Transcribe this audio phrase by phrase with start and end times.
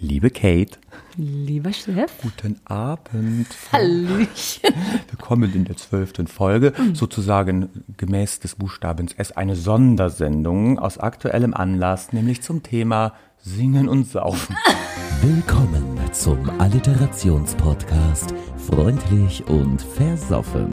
[0.00, 0.78] Liebe Kate.
[1.16, 2.12] Lieber Chef.
[2.22, 3.48] Guten Abend.
[3.72, 4.72] Hallöchen.
[5.10, 12.12] Willkommen in der zwölften Folge, sozusagen gemäß des Buchstabens S, eine Sondersendung aus aktuellem Anlass,
[12.12, 14.54] nämlich zum Thema Singen und Saufen.
[15.20, 18.32] Willkommen zum Alliterationspodcast
[18.70, 20.72] Freundlich und Versoffen.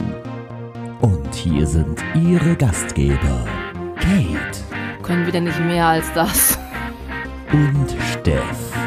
[1.00, 3.44] Und hier sind Ihre Gastgeber
[3.96, 6.60] Kate Können wir denn nicht mehr als das?
[7.52, 8.85] und Steff.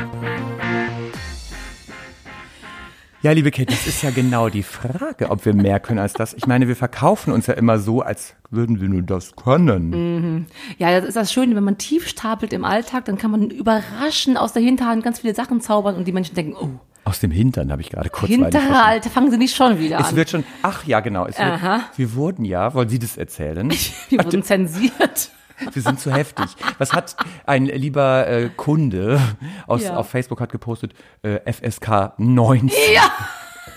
[3.22, 6.34] Ja, liebe Kate, das ist ja genau die Frage, ob wir mehr können als das.
[6.34, 10.48] Ich meine, wir verkaufen uns ja immer so, als würden wir nur das können.
[10.78, 14.38] Ja, das ist das Schöne, wenn man tief stapelt im Alltag, dann kann man überraschend
[14.40, 16.70] aus der Hinterhand ganz viele Sachen zaubern und die Menschen denken, oh,
[17.04, 20.16] Aus dem Hintern habe ich gerade kurz Hinterhalt, fangen Sie nicht schon wieder Es an.
[20.16, 21.26] wird schon, ach ja, genau.
[21.26, 21.60] Es wird,
[21.98, 23.70] wir wurden ja, wollen Sie das erzählen?
[24.10, 25.32] Wir wurden zensiert.
[25.72, 26.46] Wir sind zu heftig.
[26.78, 29.20] Was hat ein lieber äh, Kunde
[29.68, 29.98] aus, Ja.
[29.98, 30.94] auf Facebook hat gepostet?
[31.22, 32.70] Äh, FSK 19.
[32.94, 33.12] Ja.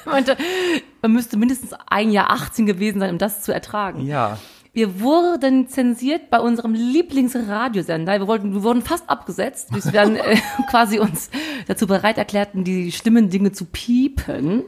[0.04, 0.36] Meinte,
[1.00, 4.04] man müsste mindestens ein Jahr 18 gewesen sein, um das zu ertragen.
[4.06, 4.38] Ja.
[4.74, 8.18] Wir wurden zensiert bei unserem Lieblingsradiosender.
[8.20, 10.38] Wir, wollten, wir wurden fast abgesetzt, bis wir dann äh,
[10.70, 11.30] quasi uns
[11.68, 14.64] dazu bereit erklärten, die schlimmen Dinge zu piepen.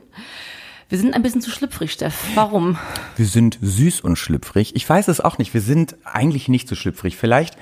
[0.88, 2.14] Wir sind ein bisschen zu schlüpfrig, Steff.
[2.34, 2.76] Warum?
[3.16, 4.76] Wir sind süß und schlüpfrig.
[4.76, 5.54] Ich weiß es auch nicht.
[5.54, 7.16] Wir sind eigentlich nicht so schlüpfrig.
[7.16, 7.56] Vielleicht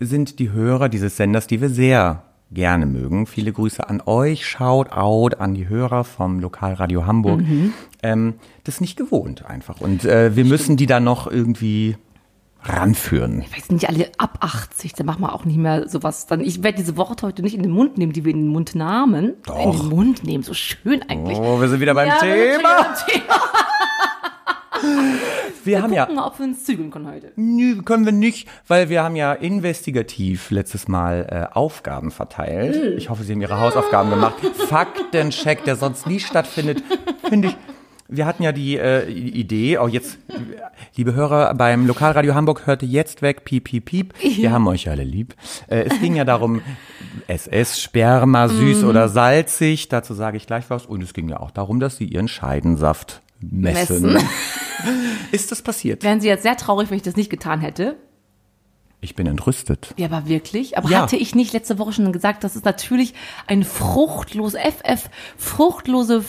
[0.00, 3.26] sind die Hörer dieses Senders, die wir sehr gerne mögen.
[3.26, 4.46] Viele Grüße an euch.
[4.46, 7.40] Shout out an die Hörer vom Lokalradio Hamburg.
[8.02, 9.80] Ähm, das nicht gewohnt einfach.
[9.80, 11.96] Und äh, wir müssen die dann noch irgendwie
[12.64, 13.44] ranführen.
[13.52, 16.26] Wir sind nicht alle ab 80, dann machen wir auch nicht mehr sowas.
[16.26, 18.48] Dann, ich werde diese Worte heute nicht in den Mund nehmen, die wir in den
[18.48, 19.34] Mund nahmen.
[19.62, 21.38] In den Mund nehmen, so schön eigentlich.
[21.38, 22.94] Oh, wir sind wieder beim Ja, wir Thema.
[23.06, 23.40] Thema.
[25.64, 27.32] Wir haben ja Gucken mal, ob wir uns zügeln können heute.
[27.36, 32.98] Nö, können wir nicht, weil wir haben ja investigativ letztes Mal äh, Aufgaben verteilt.
[32.98, 34.34] Ich hoffe, Sie haben Ihre Hausaufgaben gemacht.
[34.68, 36.82] Faktencheck, der sonst nie stattfindet,
[37.26, 37.56] finde ich.
[38.08, 40.18] Wir hatten ja die äh, Idee, auch jetzt,
[40.94, 44.14] liebe Hörer, beim Lokalradio Hamburg hörte jetzt weg, piep, piep, piep.
[44.20, 45.34] Wir haben euch alle lieb.
[45.68, 46.60] Äh, es ging ja darum,
[47.28, 50.84] SS, Sperma, süß oder salzig, dazu sage ich gleich was.
[50.84, 54.12] Und es ging ja auch darum, dass Sie Ihren Scheidensaft messen.
[54.12, 54.28] Messen.
[55.32, 56.02] Ist das passiert?
[56.02, 57.96] Wären Sie jetzt sehr traurig, wenn ich das nicht getan hätte?
[59.00, 59.94] Ich bin entrüstet.
[59.96, 60.76] Ja, aber wirklich.
[60.76, 61.02] Aber Ja.
[61.02, 63.14] hatte ich nicht letzte Woche schon gesagt, dass es natürlich
[63.46, 66.22] ein fruchtlos, FF, fruchtlose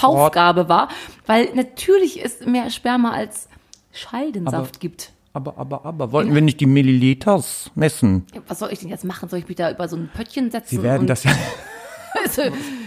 [0.00, 0.88] Faufgabe war,
[1.26, 3.48] weil natürlich es mehr Sperma als
[3.92, 5.12] Scheidensaft Aber- gibt.
[5.32, 8.26] Aber, aber, aber, wollten wir nicht die Milliliters messen?
[8.34, 9.28] Ja, Was soll ich denn jetzt machen?
[9.28, 10.76] Soll ich mich da über so ein Pöttchen setzen?
[10.76, 11.32] Sie werden das ja
[12.24, 12.42] Also,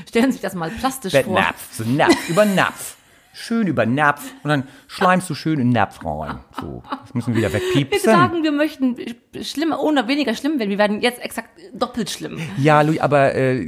[0.08, 1.36] stellen Sie sich das mal plastisch vor.
[1.36, 2.98] Napf, so Napf, über Napf.
[3.42, 4.22] Schön über Napf.
[4.44, 6.40] Und dann schleimst du schön in den Napf rein.
[6.60, 8.12] So, das müssen wir wieder Wir wegpiepsen.
[8.12, 8.96] sagen, wir möchten
[9.42, 10.70] schlimmer oder weniger schlimm werden.
[10.70, 12.38] Wir werden jetzt exakt doppelt schlimm.
[12.58, 13.66] Ja, Louis, aber äh,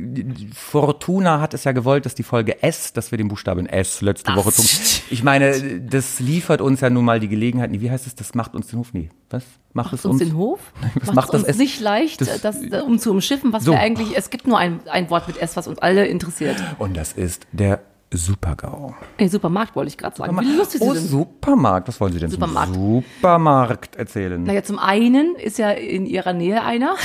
[0.54, 4.32] Fortuna hat es ja gewollt, dass die Folge S, dass wir den Buchstaben S letzte
[4.32, 4.66] Ach, Woche zum.
[5.10, 7.72] Ich meine, das liefert uns ja nun mal die Gelegenheit.
[7.72, 8.16] Nee, Wie heißt es?
[8.16, 8.94] Das macht uns den Hof.
[8.94, 9.44] Nee, was?
[9.74, 10.60] Macht, es uns uns den Hof?
[10.96, 11.58] Was Macht macht das uns S?
[11.58, 13.72] nicht leicht, Das- das, um zu umschiffen, was So.
[13.72, 16.62] wir eigentlich, es gibt nur ein, ein Wort mit S, was uns alle interessiert.
[16.78, 17.80] Und das ist der
[18.14, 18.94] Supergau.
[19.18, 20.38] Ey, Supermarkt wollte ich gerade sagen.
[20.40, 21.10] Wie lustig oh, Sie sind.
[21.10, 21.88] Supermarkt.
[21.88, 22.74] Was wollen Sie denn Supermarkt.
[22.74, 24.44] zum Supermarkt erzählen?
[24.44, 26.96] Naja, zum einen ist ja in ihrer Nähe einer.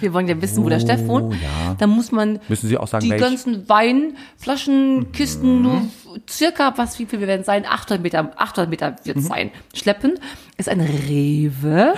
[0.00, 1.26] Wir wollen ja wissen, wo der Steff wohnt.
[1.32, 1.74] Oh, ja.
[1.78, 3.22] Da muss man Müssen Sie auch sagen, die welch?
[3.22, 5.82] ganzen Weinflaschen, Kisten, nur
[6.28, 7.64] circa, was, wie viel wir werden sein?
[7.66, 9.22] 800 Meter, 800 Meter wird Mhm.
[9.22, 9.50] es sein.
[9.74, 10.18] Schleppen
[10.56, 11.94] ist ein Rewe.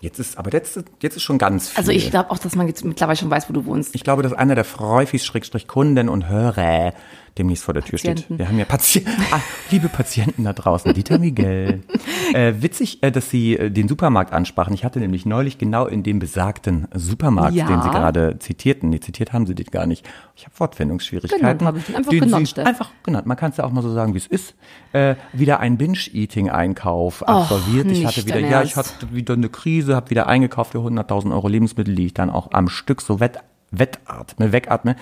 [0.00, 1.78] Jetzt ist, aber jetzt, ist- jetzt ist schon ganz viel.
[1.78, 3.94] Also ich glaube auch, dass man jetzt mittlerweile schon weiß, wo du wohnst.
[3.94, 6.92] Ich glaube, dass einer der Freufis, Schrägstrich Kunden und Hörer
[7.38, 8.14] demnächst vor der Tür steht.
[8.14, 8.38] Patienten.
[8.38, 9.40] Wir haben ja Patienten, ah,
[9.70, 11.82] liebe Patienten da draußen, Dieter Miguel.
[12.34, 14.74] äh, witzig, äh, dass Sie äh, den Supermarkt ansprachen.
[14.74, 17.66] Ich hatte nämlich neulich genau in dem besagten Supermarkt, Ja.
[17.66, 20.06] den Sie gerade zitierten, nee, zitiert haben Sie den gar nicht.
[20.36, 21.40] Ich habe Wortfindungsschwierigkeiten.
[21.40, 21.96] Genannt habe ich.
[21.96, 22.60] Einfach den genannt, Sie.
[22.60, 23.26] Einfach genannt.
[23.26, 24.54] Man kann es ja auch mal so sagen, wie es ist.
[24.92, 27.90] Äh, wieder ein Binge-Eating-Einkauf absolviert.
[27.90, 31.48] Ich hatte wieder, ja, ich hatte wieder eine Krise, habe wieder eingekauft für 100.000 Euro
[31.48, 33.38] Lebensmittel, die ich dann auch am Stück so wett,
[33.78, 34.96] wettatme, wegatme.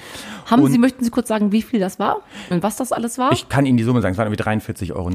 [0.46, 2.18] Haben Und Sie, möchten Sie kurz sagen, wie viel das war
[2.50, 3.32] und was das alles war?
[3.32, 5.08] ich kann Ihnen die Summe sagen, es waren irgendwie 43,90 Euro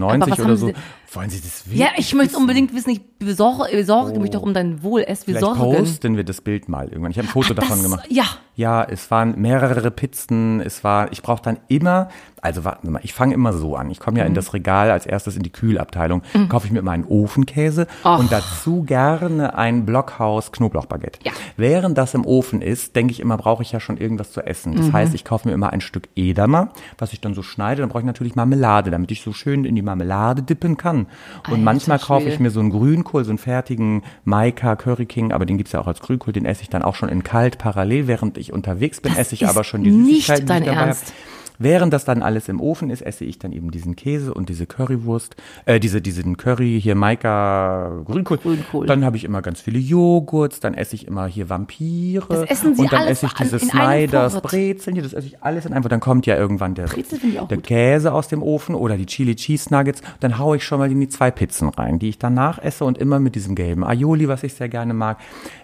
[0.45, 0.67] oder so.
[0.67, 0.73] Sie-
[1.13, 1.77] Wollen Sie das wissen?
[1.79, 5.03] ja, ich möchte unbedingt wissen, ich besorge, besorge mich doch um dein Wohl.
[5.07, 7.11] Es, wir Vielleicht posten wir das Bild mal irgendwann.
[7.11, 8.05] Ich habe ein Foto das- davon gemacht.
[8.09, 8.25] ja.
[8.57, 10.61] Ja, es waren mehrere Pizzen.
[10.61, 12.09] Es war, ich brauche dann immer,
[12.41, 13.91] also warten Sie mal, ich fange immer so an.
[13.91, 14.29] Ich komme ja Mhm.
[14.29, 18.17] in das Regal als erstes in die Kühlabteilung, kaufe ich mir immer einen Ofenkäse Och.
[18.17, 21.19] und dazu gerne ein Blockhaus Knoblauchbaguette.
[21.23, 21.33] Ja.
[21.55, 24.73] Während das im Ofen ist, denke ich immer, brauche ich ja schon irgendwas zu essen.
[24.73, 24.77] Mhm.
[24.77, 27.81] Das heißt, ich kaufe mir immer ein Stück Edamer, was ich dann so schneide.
[27.81, 31.05] Dann brauche ich natürlich Marmelade, damit ich so schön in die Marmelade dippen kann.
[31.45, 35.31] Und Alter manchmal kaufe ich mir so einen Grünkohl, so einen fertigen Maika Curry King,
[35.31, 37.59] aber den gibt's ja auch als Grünkohl, den esse ich dann auch schon in kalt
[37.59, 40.63] parallel, während ich ich unterwegs bin, esse ich aber schon die nicht Süßigkeiten, die dein
[40.63, 40.81] ich dabei.
[40.87, 41.13] Ernst.
[41.59, 44.65] Während das dann alles im Ofen ist, esse ich dann eben diesen Käse und diese
[44.65, 48.37] Currywurst, äh, diese, diesen Curry, hier Maika Grünkohl.
[48.37, 48.85] Grünkohl.
[48.85, 52.25] Dann habe ich immer ganz viele Joghurts, dann esse ich immer hier Vampire.
[52.29, 54.41] Das essen Sie und dann esse ich diese Snyders.
[54.41, 55.87] Brezeln, hier, das esse ich alles in einem.
[55.87, 57.57] Dann kommt ja irgendwann der, der.
[57.57, 60.01] Käse aus dem Ofen oder die Chili Cheese Nuggets.
[60.19, 62.97] Dann haue ich schon mal in die zwei Pizzen rein, die ich danach esse und
[62.97, 65.17] immer mit diesem gelben Aioli, was ich sehr gerne mag.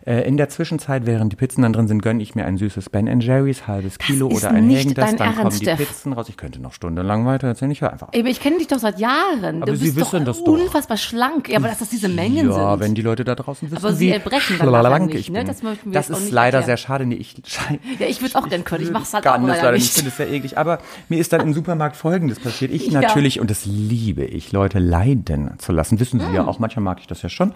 [0.06, 2.90] Äh, in der Zwischenzeit, während die Pizzen dann drin sind, gönne ich mir ein süßes
[2.90, 5.83] Ben Jerry's, halbes Kilo ist oder ein dein Dann kommen Ernst, die Steff.
[5.86, 6.28] Pizzen raus.
[6.30, 7.72] Ich könnte noch stundenlang weiter erzählen.
[7.72, 8.14] Ich höre einfach auf.
[8.16, 9.62] Ich kenne dich doch seit Jahren.
[9.64, 10.54] Aber du Sie bist wissen doch das doch.
[10.54, 11.50] unfassbar schlank.
[11.50, 12.80] Ja, aber dass das diese Mengen Ja, sind.
[12.82, 15.40] wenn die Leute da draußen wissen, Aber Sie erbrechen dann schlank nicht, ich ne?
[15.44, 15.92] bin.
[15.92, 16.66] Das das ist leider erklären.
[16.66, 17.06] sehr schade.
[17.06, 17.36] Nee, ich
[18.00, 18.84] ja, ich würde es auch gerne können.
[18.84, 19.86] Ich mache es halt auch leider nicht.
[19.86, 20.58] Ich finde es sehr eklig.
[20.58, 22.72] Aber mir ist dann im Supermarkt Folgendes passiert.
[22.72, 26.00] Ich natürlich, und das liebe ich, Leute leiden zu lassen.
[26.00, 27.54] Wissen Sie ja auch, manchmal mag ich das ja schon.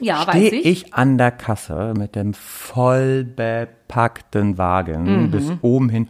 [0.00, 0.66] Ja, Stehe weiß ich.
[0.66, 5.30] ich an der Kasse mit dem voll bepackten Wagen Mhm.
[5.30, 6.08] bis oben hin.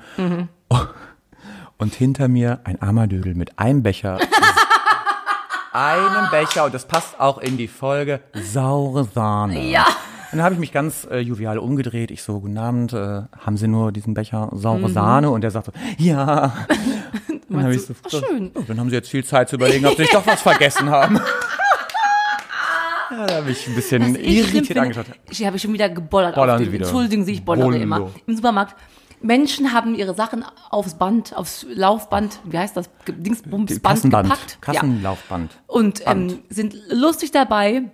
[1.78, 4.18] Und hinter mir ein armer Dödel mit einem Becher.
[5.72, 9.60] einem Becher, und das passt auch in die Folge, saure Sahne.
[9.68, 9.84] Ja.
[10.32, 12.10] Und dann habe ich mich ganz äh, jovial umgedreht.
[12.10, 14.58] Ich so, guten Abend, äh, haben Sie nur diesen Becher Mhm.
[14.58, 15.30] saure Sahne?
[15.30, 16.52] Und der sagte, ja.
[17.48, 18.50] Dann habe ich so, Ach, schön.
[18.54, 20.90] "Oh, dann haben Sie jetzt viel Zeit zu überlegen, ob Sie nicht doch was vergessen
[20.90, 21.14] haben.
[23.10, 25.06] ja, da habe ich ein bisschen irritiert angeschaut.
[25.30, 26.86] Ich habe schon wieder gebollert Bollern auf Sie dem, wieder.
[26.86, 27.78] Entschuldigen Sie, ich bollere Bollo.
[27.80, 28.10] immer.
[28.26, 28.74] Im Supermarkt.
[29.20, 34.58] Menschen haben ihre Sachen aufs Band, aufs Laufband, wie heißt das, Dingsbumsband gepackt.
[34.66, 34.72] Ja.
[34.72, 35.52] Kassenlaufband.
[35.66, 37.84] Und ähm, sind lustig dabei.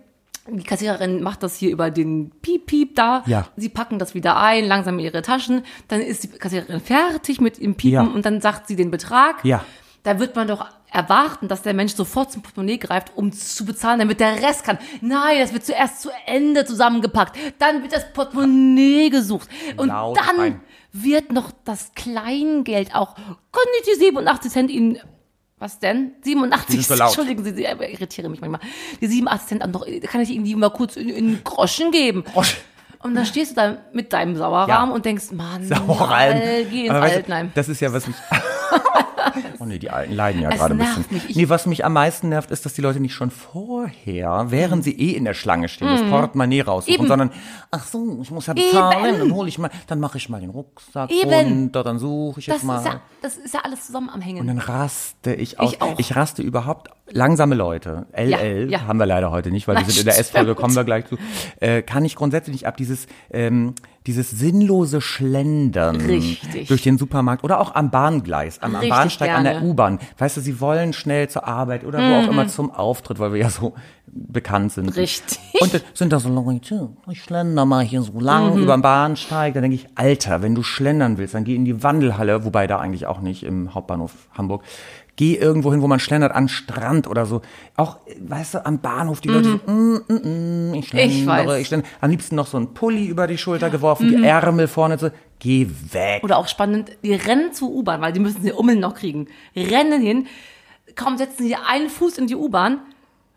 [0.48, 3.22] Die Kassiererin macht das hier über den Piep-Piep da.
[3.26, 3.46] Ja.
[3.56, 5.62] Sie packen das wieder ein, langsam in ihre Taschen.
[5.86, 8.12] Dann ist die Kassiererin fertig mit ihrem Piepen Ja.
[8.12, 9.44] und dann sagt sie den Betrag.
[9.44, 9.64] Ja.
[10.02, 14.00] Da wird man doch erwarten, dass der Mensch sofort zum Portemonnaie greift, um zu bezahlen,
[14.00, 14.78] damit der Rest kann.
[15.00, 17.38] Nein, das wird zuerst zu Ende zusammengepackt.
[17.60, 19.48] Dann wird das Portemonnaie gesucht.
[19.76, 20.60] Und Laut dann rein.
[20.92, 23.14] Wird noch das Kleingeld auch.
[23.14, 24.98] Können die 87 Cent Ihnen
[25.58, 26.12] was denn?
[26.24, 27.10] 87 sind so laut.
[27.10, 28.60] Entschuldigen Sie, Sie irritieren mich manchmal.
[29.00, 32.24] Die 87 Cent noch, kann ich Ihnen die mal kurz in, in Groschen geben?
[32.24, 32.58] Groschen.
[32.98, 34.84] Und dann stehst du da mit deinem Sauerrahm Ja.
[34.84, 36.36] und denkst, Mann, Saueralm.
[36.40, 37.52] Al, geh ins Aber weißt du, Altenheim.
[37.54, 38.16] Das ist ja, was mich.
[39.58, 41.04] oh nee, die Alten leiden ja Es gerade ein bisschen.
[41.10, 41.30] mich.
[41.30, 44.84] Ich- nee, was mich am meisten nervt, ist, dass die Leute nicht schon vorher, während
[44.84, 47.00] sie eh in der Schlange stehen, das Portemonnaie raussuchen, Mhm.
[47.00, 47.08] Eben.
[47.08, 47.30] sondern,
[47.70, 50.50] ach so, ich muss ja bezahlen, dann hole ich mal, dann mache ich mal den
[50.50, 51.30] Rucksack Eben.
[51.30, 52.78] runter, dann suche ich Das jetzt mal.
[52.78, 54.40] ist, ja, das ist ja alles zusammen am Hängen.
[54.40, 55.72] Und dann raste ich aus.
[55.98, 56.16] Ich auch.
[56.16, 56.90] raste überhaupt.
[57.12, 58.86] Langsame Leute, LL, Ja, ja.
[58.86, 61.16] haben wir leider heute nicht, weil wir sind in der S-Folge, kommen wir gleich zu.
[61.60, 63.74] Äh, kann ich grundsätzlich nicht ab, dieses, ähm,
[64.06, 66.68] dieses sinnlose Schlendern Richtig.
[66.68, 69.64] durch den Supermarkt oder auch am Bahngleis, am, am Bahnsteig, an der gerne.
[69.66, 69.70] Mhm.
[69.72, 69.98] U-Bahn.
[70.18, 73.40] Weißt du, sie wollen schnell zur Arbeit oder wo auch immer zum Auftritt, weil wir
[73.40, 73.74] ja so
[74.06, 74.94] bekannt sind.
[74.96, 75.38] Richtig.
[75.60, 78.62] Und dann sind da so Leute, ich schlender mal hier so lang Mhm.
[78.62, 79.54] über den Bahnsteig.
[79.54, 82.78] Da denke ich, Alter, wenn du schlendern willst, dann geh in die Wandelhalle, wobei da
[82.78, 84.64] eigentlich auch nicht im Hauptbahnhof Hamburg.
[85.16, 87.42] Geh irgendwo hin, wo man schlendert, an Strand oder so.
[87.76, 91.26] Auch, weißt du, am Bahnhof, die Leute so, mm, mm, mm, ich schlendere, Mhm.
[91.48, 91.60] weiß.
[91.60, 91.90] ich schlendere.
[92.00, 95.68] Am liebsten noch so ein Pulli über die Schulter geworfen, die Ärmel vorne so, geh
[95.90, 96.24] weg.
[96.24, 99.28] Oder auch spannend, die rennen zur U-Bahn, weil die müssen sie Ummeln noch kriegen.
[99.54, 100.26] Rennen hin,
[100.94, 102.80] kaum setzen sie einen Fuß in die U-Bahn,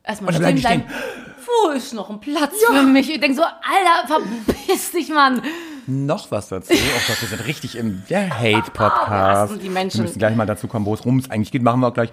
[0.03, 0.83] erstmal stehen bleiben.
[1.65, 3.13] Wo ist noch ein Platz für mich?
[3.13, 4.07] Ich denke so, Alter,
[4.45, 5.41] verpiss dich, Mann.
[5.87, 6.73] Noch was dazu.
[6.73, 9.53] Oh Gott, wir sind richtig im der Hate-Podcast.
[9.63, 9.99] die Menschen.
[9.99, 11.61] Wir müssen gleich mal dazu kommen, wo es rum es eigentlich geht.
[11.61, 12.09] Machen wir auch gleich.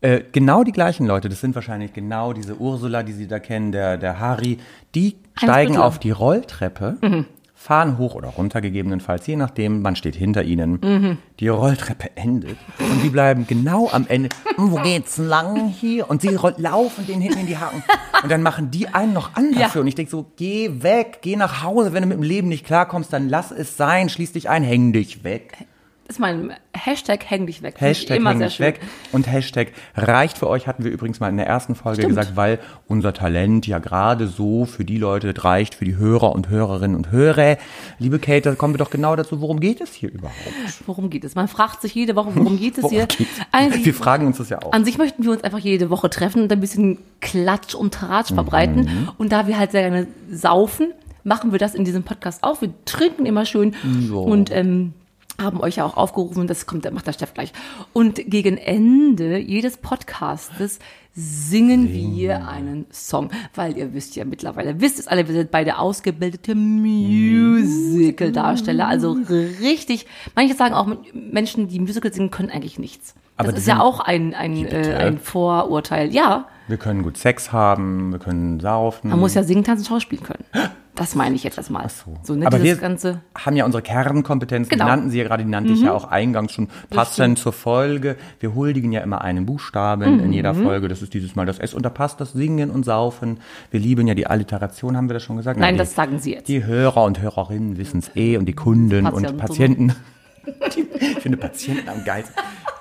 [0.00, 3.72] Äh, genau die gleichen Leute, das sind wahrscheinlich genau diese Ursula, die Sie da kennen,
[3.72, 4.58] der, der Harry,
[4.94, 5.86] die steigen Butler.
[5.86, 7.24] auf die Rolltreppe,
[7.60, 11.18] fahren hoch oder runter gegebenenfalls, je nachdem, man steht hinter ihnen.
[11.40, 14.28] Die Rolltreppe endet und die bleiben genau am Ende.
[14.56, 16.08] "Hm, Wo geht's lang hier?
[16.08, 17.82] Und sie laufen den hinten in die Haken.
[18.22, 19.62] Und dann machen die einen noch an Ja.
[19.62, 19.80] dafür.
[19.82, 21.92] Und ich denke so, geh weg, geh nach Hause.
[21.92, 24.92] Wenn du mit dem Leben nicht klarkommst, dann lass es sein, schließ dich ein, häng
[24.92, 25.66] dich weg.
[26.08, 27.74] Ist mein Hashtag, häng dich weg.
[27.78, 28.80] Hashtag immer häng dich weg.
[29.12, 32.16] Und Hashtag reicht für euch, hatten wir übrigens mal in der ersten Folge Stimmt.
[32.16, 36.48] gesagt, weil unser Talent ja gerade so für die Leute reicht, für die Hörer und
[36.48, 37.58] Hörerinnen und Hörer.
[37.98, 40.34] Liebe Kate, da kommen wir doch genau dazu, worum geht es hier überhaupt?
[40.86, 41.34] Worum geht es?
[41.34, 43.06] Man fragt sich jede Woche, worum geht es Worum hier?
[43.06, 43.30] geht's?
[43.52, 44.72] Eigentlich- Wir fragen uns das ja auch.
[44.72, 48.32] An sich möchten wir uns einfach jede Woche treffen und ein bisschen Klatsch und Tratsch
[48.32, 48.84] verbreiten.
[48.84, 49.08] Mhm.
[49.18, 52.62] Und da wir halt sehr gerne saufen, machen wir das in diesem Podcast auch.
[52.62, 53.74] Wir trinken immer schön
[54.10, 54.94] und ähm,
[55.40, 57.52] haben euch ja auch aufgerufen, das kommt, macht der Steff gleich.
[57.92, 60.80] Und gegen Ende jedes Podcastes
[61.14, 65.78] singen wir einen Song, weil ihr wisst ja mittlerweile, wisst es alle, wir sind beide
[65.78, 69.16] ausgebildete Musical-Darsteller, also
[69.60, 73.14] richtig, manche sagen auch, Menschen, die Musical singen, können eigentlich nichts.
[73.36, 76.12] Aber das ist ja auch ein, ein, äh, ein Vorurteil.
[76.12, 79.10] Ja, Wir können gut Sex haben, wir können saufen.
[79.10, 80.44] man muss ja singen, tanzen, schauspielen können.
[80.98, 81.84] Das meine ich jetzt erstmal.
[81.86, 82.14] Ach so.
[82.22, 83.20] so ne, Aber wir ganze.
[83.36, 84.84] haben ja unsere Kernkompetenzen, Genau.
[84.84, 84.86] Mhm.
[84.88, 88.16] die nannten Sie ja gerade, die nannte ich ja auch eingangs schon passend zur Folge.
[88.40, 90.20] Wir huldigen ja immer einen Buchstaben Mhm.
[90.24, 90.88] in jeder Folge.
[90.88, 93.38] Das ist dieses Mal das S und da passt das Singen und Saufen.
[93.70, 95.58] Wir lieben ja die Alliteration, haben wir das schon gesagt?
[95.60, 96.48] Nein, die, das sagen Sie jetzt.
[96.48, 99.26] Die Hörer und Hörerinnen wissen es eh und die Kunden Patienten.
[99.30, 99.92] und Patienten.
[100.74, 102.34] Die, ich finde Patienten am geilsten.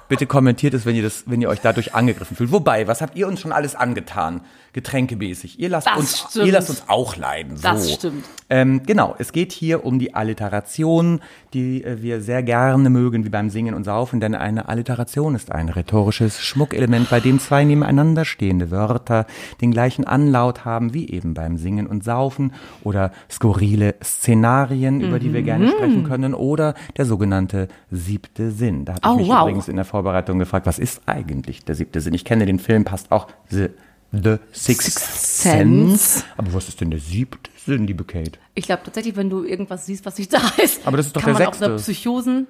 [0.09, 2.51] Bitte kommentiert es, wenn ihr das, wenn ihr euch dadurch angegriffen fühlt.
[2.51, 4.41] Wobei, was habt ihr uns schon alles angetan?
[4.73, 5.59] Getränkemäßig.
[5.59, 6.45] Ihr lasst Das uns, stimmt.
[6.45, 7.57] ihr lasst uns auch leiden.
[7.57, 7.63] So.
[7.63, 8.25] Das stimmt.
[8.49, 11.19] Ähm, genau, es geht hier um die Alliteration,
[11.53, 15.51] die äh, wir sehr gerne mögen, wie beim Singen und Saufen, denn eine Alliteration ist
[15.51, 19.25] ein rhetorisches Schmuckelement, bei dem zwei nebeneinander stehende Wörter
[19.61, 25.33] den gleichen Anlaut haben, wie eben beim Singen und Saufen oder skurrile Szenarien, über die
[25.33, 25.71] wir gerne Mhm.
[25.71, 28.85] sprechen können, oder der sogenannte siebte Sinn.
[28.85, 29.41] Da habe ich Oh, mich wow.
[29.41, 32.13] übrigens in der Vorbereitung gefragt, was ist eigentlich der siebte Sinn?
[32.13, 33.69] Ich kenne den Film, passt auch The,
[34.11, 35.97] The Sixth Sense.
[35.97, 36.23] Sense.
[36.37, 38.39] Aber was ist denn der siebte Sinn, liebe Kate?
[38.53, 41.21] Ich glaube tatsächlich, wenn du irgendwas siehst, was nicht da ist, Aber das ist doch
[41.21, 41.65] kann der man auch sechste.
[41.65, 42.47] eine Psychosen.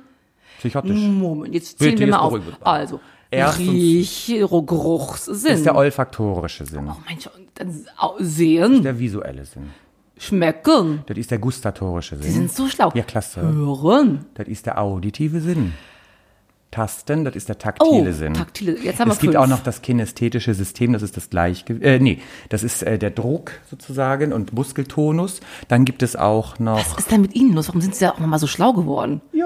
[0.60, 0.92] Psychotisch.
[1.00, 2.40] Moment, jetzt zählen Bitte, wir mal auf.
[2.62, 3.00] Also,
[3.32, 5.34] Erstens- Riech, Geruchssinn.
[5.34, 6.88] Das ist der olfaktorische Sinn.
[6.90, 9.70] oh Mensch, dann au- sehen, Der visuelle Sinn.
[10.18, 11.04] schmecken.
[11.06, 12.26] Das ist der gustatorische Sinn.
[12.26, 12.92] Die sind so schlau.
[12.96, 13.42] Ja, klasse.
[13.42, 14.26] Hören.
[14.34, 15.74] Das ist der auditive Sinn.
[16.78, 18.34] Tasten, das ist der Oh, taktile Sinn.
[18.36, 18.78] taktile.
[18.80, 19.44] Jetzt haben wir es gibt fünf.
[19.44, 21.84] auch noch das kinästhetische System, das ist das Gleichgewicht.
[21.84, 22.20] Äh, nee,
[22.50, 25.40] das ist äh, der Druck sozusagen und Muskeltonus.
[25.70, 26.78] Dann gibt es auch noch.
[26.78, 27.68] Was ist denn mit Ihnen los?
[27.70, 29.22] Warum sind Sie da auch nochmal so schlau geworden?
[29.34, 29.46] Ja,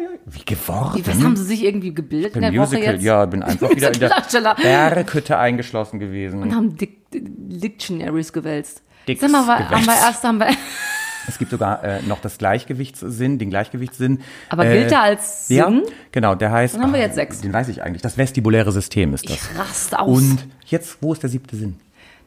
[0.00, 0.08] ja.
[0.24, 1.02] Wie geworden?
[1.04, 3.02] Was haben Sie sich irgendwie gebildet in der Woche Musical, jetzt?
[3.04, 4.54] ja, bin einfach wieder in der.
[4.62, 6.42] Berghütte eingeschlossen gewesen.
[6.42, 8.82] Und haben Dic Dictionaries gewälzt.
[9.08, 10.02] Dicks Sag mal, wa- haben wir gewälzt.
[10.04, 10.46] erst, haben wir,
[11.28, 14.20] Es gibt sogar äh, noch das Gleichgewichtssinn, den Gleichgewichtssinn.
[14.48, 15.82] aber äh, gilt er als Ja, Sinn?
[16.12, 16.74] genau, der heißt.
[16.74, 17.40] Dann haben wir jetzt sechs.
[17.40, 18.02] Den weiß ich eigentlich.
[18.02, 19.36] Das vestibuläre System ist das.
[19.36, 20.16] Ich raste aus.
[20.18, 21.76] Und jetzt, wo ist der siebte Sinn?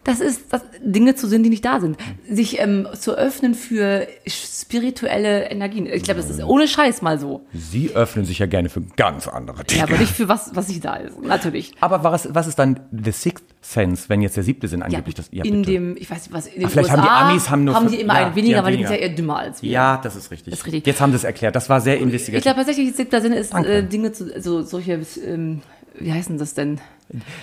[0.03, 1.95] Das ist das, Dinge zu sehen, die nicht da sind.
[2.27, 5.85] Sich ähm, zu öffnen für spirituelle Energien.
[5.85, 7.45] Ich glaube, das ist ohne Scheiß mal so.
[7.53, 9.79] Sie öffnen sich ja gerne für ganz andere Dinge.
[9.79, 11.21] Ja, aber nicht für was, was nicht da ist.
[11.21, 11.73] Natürlich.
[11.81, 15.13] Aber was, was ist dann the sixth sense, wenn jetzt der siebte Sinn Ja, angeblich
[15.13, 15.29] das?
[15.31, 15.71] Ja, in bitte.
[15.71, 17.75] dem, ich weiß nicht was, in den Ach, vielleicht USA haben die Amis haben nur
[17.75, 19.69] haben die immer ja, einen weniger, weil die sind ja eher dümmer als wir.
[19.69, 20.51] ja, das ist richtig.
[20.51, 20.87] Das ist richtig.
[20.87, 21.55] Jetzt haben sie es erklärt.
[21.55, 22.37] Das war sehr investigativ.
[22.37, 25.61] Ich glaube tatsächlich, siebter Sinn ist äh, Dinge zu, so solche, ähm,
[25.99, 26.79] wie heißen das denn?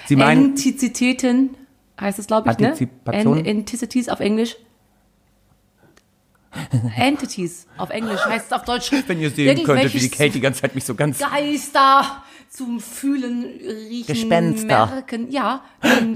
[0.07, 1.51] Sie meinen, Entizitäten
[2.01, 2.69] heißt es, glaube ich, ne?
[2.69, 3.39] Antizipation?
[3.39, 4.57] En Entities auf Englisch.
[6.97, 8.91] Entities auf Englisch heißt es auf Deutsch.
[9.07, 12.81] wenn ihr sehen könntet, wie die Kate die ganze Zeit mich so ganz Geister zum
[12.81, 13.45] Fühlen,
[13.91, 14.87] Riechen, Gespenster.
[14.87, 15.31] Merken.
[15.31, 15.61] Ja.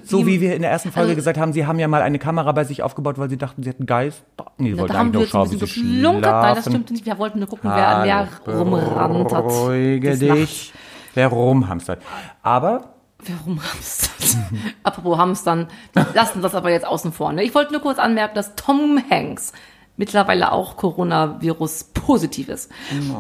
[0.05, 2.19] So wie wir in der ersten Folge also- gesagt haben, sie haben ja mal eine
[2.19, 4.25] Kamera bei sich aufgebaut, weil sie dachten, sie hätten Geist.
[4.57, 6.03] Nee, sie wollten eigentlich nur schauen, wie sie geflunkert.
[6.03, 6.71] Nein, das schlafen.
[6.71, 7.07] stimmt nicht.
[7.07, 9.47] Wir wollten nur gucken, wer an der rumranntert.
[9.47, 10.29] Beruhige dich.
[10.29, 10.73] Nachts.
[11.15, 12.03] Wer rumhamstert.
[12.43, 12.92] Aber
[13.25, 14.37] Wer rumhamstert.
[14.83, 15.69] Apropos Hamstern,
[16.15, 17.33] lassen das aber jetzt außen vor.
[17.33, 17.43] Ne?
[17.45, 19.53] Ich wollte nur kurz anmerken, dass Tom Hanks
[19.97, 22.71] mittlerweile auch Coronavirus positiv ist.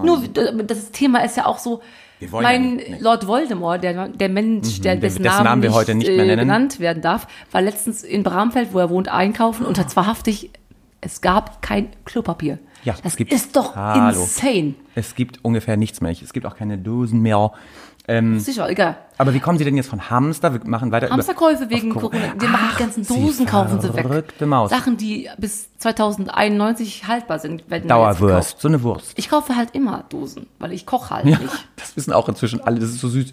[0.02, 1.82] Nur das Thema ist ja auch so,
[2.21, 2.99] ja mein nicht, nee.
[3.00, 6.40] Lord Voldemort, der, der Mensch, der, dessen, dessen Namen wir heute nicht mehr äh, nennen.
[6.40, 10.50] genannt werden darf, war letztens in Bramfeld, wo er wohnt, einkaufen und hat zwar haftig,
[11.00, 12.59] es gab kein Klopapier.
[12.85, 14.21] Ja, das es gibt- ist doch Hallo.
[14.23, 14.75] insane.
[14.94, 16.11] es gibt ungefähr nichts mehr.
[16.11, 17.52] Es gibt auch keine Dosen mehr.
[18.09, 18.97] Ähm, Sicher, egal.
[19.16, 20.52] aber wie kommen Sie denn jetzt von Hamster?
[20.52, 22.35] Wir machen weiter Hamsterkäufe wegen Corona.
[22.40, 24.06] Die machen die ganzen Dosen, kaufen sie weg.
[24.06, 24.71] verrückte Maus.
[24.71, 29.12] Sachen, die bis 2091 haltbar sind, werden Dauerwurst, so eine Wurst.
[29.16, 31.68] Ich kaufe halt immer Dosen, weil ich koche halt Ja, nicht.
[31.76, 32.80] das wissen auch inzwischen alle.
[32.80, 33.32] Das ist so süß.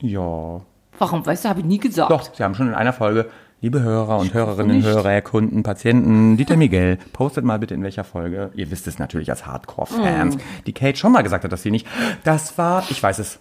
[0.00, 0.60] Ja,
[0.98, 2.10] Warum, weißt du, habe ich nie gesagt.
[2.10, 4.86] doch, Sie haben schon in einer Folge, liebe Hörer und Hörerinnen, nicht.
[4.86, 8.50] Hörer, Kunden, Patienten, Dieter Miguel, postet mal bitte in welcher Folge.
[8.54, 10.36] Ihr wisst es natürlich als Hardcore-Fans.
[10.36, 10.40] Mm.
[10.66, 11.86] Die Kate schon mal gesagt hat, dass sie nicht.
[12.24, 13.38] Das war, ich weiß es.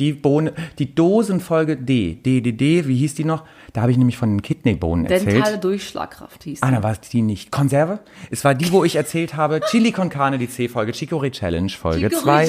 [0.00, 3.44] Die Bohne, die Dosenfolge D, D, D, D, wie hieß die noch?
[3.74, 5.36] Da habe ich nämlich von den Kidneybohnen erzählt.
[5.36, 6.74] Dentale Durchschlagkraft hieß Ah, die.
[6.74, 7.52] dann war es die nicht.
[7.52, 8.00] Konserve?
[8.30, 12.08] Es war die, wo ich erzählt habe, Chili con Carne, die C-Folge, Chicorée Challenge, Folge
[12.08, 12.48] Chicorée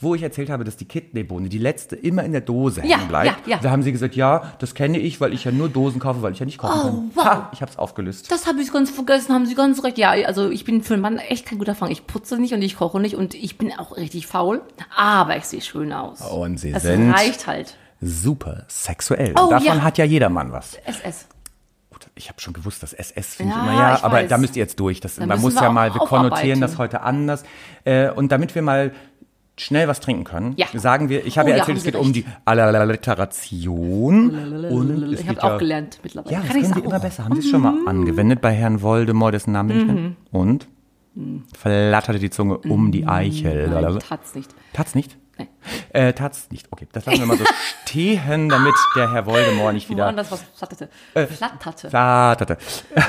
[0.00, 3.08] Wo ich erzählt habe, dass die Kidneybohne, die letzte, immer in der Dose Ja, hängen
[3.08, 3.46] bleibt.
[3.46, 3.58] ja, ja.
[3.62, 6.32] Da haben sie gesagt, ja, das kenne ich, weil ich ja nur Dosen kaufe, weil
[6.32, 7.10] ich ja nicht kochen Oh, kann.
[7.14, 7.24] wow.
[7.24, 8.30] Ha, ich habe es aufgelöst.
[8.32, 9.98] Das habe ich ganz vergessen, haben Sie ganz recht.
[9.98, 11.90] Ja, also ich bin für einen Mann echt kein guter Fang.
[11.90, 14.62] Ich putze nicht und ich koche nicht und ich bin auch richtig faul.
[14.96, 16.20] Aber ich sehe schön aus.
[16.22, 17.76] Und sie es sind reicht halt.
[18.00, 19.34] super sexuell.
[19.38, 19.82] Oh, Davon ja.
[19.82, 20.76] hat ja jedermann was.
[20.84, 21.26] SS.
[21.90, 24.28] Gut, ich habe schon gewusst, dass SS finde Ja, ich immer, ja, ich aber weiß.
[24.30, 25.00] da müsst ihr jetzt durch.
[25.00, 27.42] Das, Da man muss wir ja mal, wir konnotieren das heute anders.
[27.84, 28.92] Äh, und damit wir mal
[29.60, 30.66] schnell was trinken können, Ja.
[30.74, 34.30] sagen wir, ich habe Oh, ja erzählt, es geht um die Alliteration.
[34.70, 36.34] Und Ich habe auch ja, gelernt mittlerweile.
[36.34, 37.24] Ja, das können Sie immer besser.
[37.24, 40.16] Haben Sie es schon mal angewendet bei Herrn Voldemort, dessen Namen ich Mhm.
[40.30, 40.68] Und?
[41.58, 43.68] Flatterte die Zunge um die Eichel.
[43.68, 44.54] Nein, tat's nicht.
[44.72, 45.16] Tat's nicht?
[45.40, 45.48] Nee.
[45.92, 46.66] Äh, Taz nicht.
[46.70, 47.44] Okay, das lassen wir mal so
[47.86, 50.88] stehen, damit der Herr Voldemort nicht wieder Woanders was flatterte.
[51.14, 51.88] Flatterte.
[51.90, 52.58] Flatterte.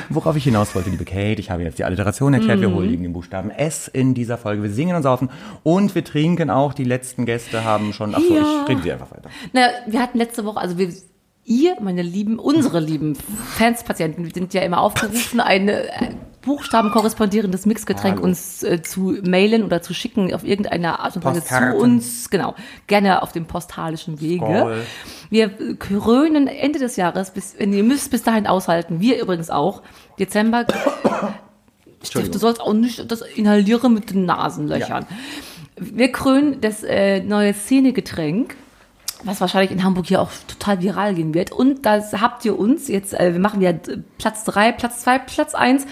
[0.09, 3.13] Worauf ich hinaus wollte, liebe Kate, ich habe jetzt die Alliteration erklärt, wir huldigen den
[3.13, 4.63] Buchstaben S in dieser Folge.
[4.63, 5.29] Wir singen und saufen
[5.63, 6.73] und wir trinken auch.
[6.73, 8.61] Die letzten Gäste haben schon, achso, Ja.
[8.63, 9.29] ich rede sie einfach weiter.
[9.53, 10.93] Na, wir hatten letzte Woche, also wir,
[11.43, 13.15] ihr, meine lieben, unsere lieben
[13.57, 18.27] Fans, Patienten, wir sind ja immer aufgerufen, eine äh, Buchstaben korrespondierendes Mixgetränk Hallo.
[18.27, 22.55] uns äh, zu mailen oder zu schicken auf irgendeine Art und Weise zu uns, genau,
[22.87, 24.45] gerne auf dem postalischen Wege.
[24.45, 24.81] Scroll.
[25.29, 29.81] Wir krönen Ende des Jahres, bis, wenn ihr müsst bis dahin aushalten, wir übrigens auch,
[30.19, 30.65] Dezember,
[32.03, 35.05] Stift, du sollst auch nicht das inhalieren mit den Nasenlöchern.
[35.75, 38.55] Wir krönen das äh, neue Szenegetränk,
[39.23, 41.51] was wahrscheinlich in Hamburg hier auch total viral gehen wird.
[41.51, 45.19] Und das habt ihr uns jetzt, äh, wir machen ja äh, Platz drei, Platz zwei,
[45.19, 45.85] Platz eins,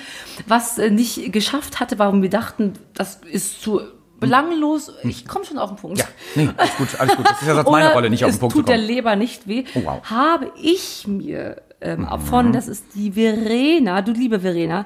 [0.48, 3.82] was äh, nicht geschafft hatte, warum wir dachten, das ist zu
[4.20, 4.92] belanglos.
[5.04, 6.00] Ich komme schon auf den Punkt.
[6.00, 6.06] Ja,
[6.36, 7.26] nee, alles gut, alles gut.
[7.30, 8.88] Das ist ja meine Rolle, nicht auf den Punkt zu tut der kommen.
[8.88, 9.64] Leber nicht weh.
[9.76, 10.02] Oh, wow.
[10.02, 10.10] Mhm.
[10.10, 14.86] Habe ich mir ähm, von, das ist die Verena, du liebe Verena,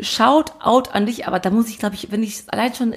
[0.00, 2.94] Shout out an dich, aber da muss ich, glaube ich, wenn ich allein schon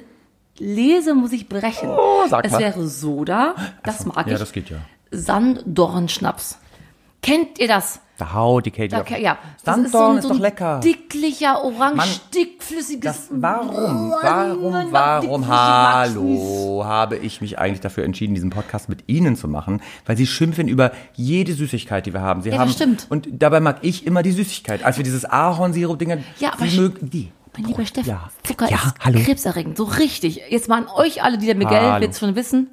[0.58, 1.88] lese, muss ich brechen.
[1.90, 2.60] Oh, sag es mal.
[2.60, 3.54] wäre Soda,
[3.84, 4.38] das mag Ja, ich.
[4.38, 4.78] das geht ja.
[5.10, 6.58] Sanddornschnaps.
[7.22, 8.00] Kennt ihr das?
[8.18, 9.18] Da haut die Kate Da, wieder.
[9.18, 10.80] ja, das Sanddorn ist, ist so ein, doch so ein lecker.
[10.80, 13.00] dicklicher, orange, dickflüssiges.
[13.02, 19.36] Das, warum, warum, warum, hallo, habe ich mich eigentlich dafür entschieden, diesen Podcast mit Ihnen
[19.36, 22.42] zu machen, weil Sie schimpfen über jede Süßigkeit, die wir haben.
[22.42, 23.06] Sie Ja, das haben stimmt.
[23.08, 24.84] Und dabei mag ich immer die Süßigkeit.
[24.84, 27.32] Als wir dieses Ahornsirup-Dinger, Ja, aber Sie mögen die.
[27.56, 28.30] Mein lieber Steffen, Ja.
[28.44, 29.20] Zucker Ja, ist hallo.
[29.20, 30.40] krebserregend, so richtig.
[30.48, 32.02] Jetzt mal an euch alle, die Geld Hallo.
[32.04, 32.70] jetzt schon wissen.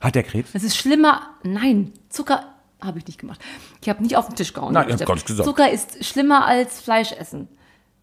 [0.00, 0.50] Hat der Krebs?
[0.52, 1.22] Es ist schlimmer.
[1.42, 2.44] Nein, Zucker
[2.82, 3.40] habe ich nicht gemacht.
[3.80, 4.74] Ich habe nicht auf den Tisch gehauen.
[4.74, 5.06] Nein, ich hab Steffen.
[5.08, 5.46] gar nicht gesagt.
[5.48, 7.48] Zucker ist schlimmer als Fleisch essen.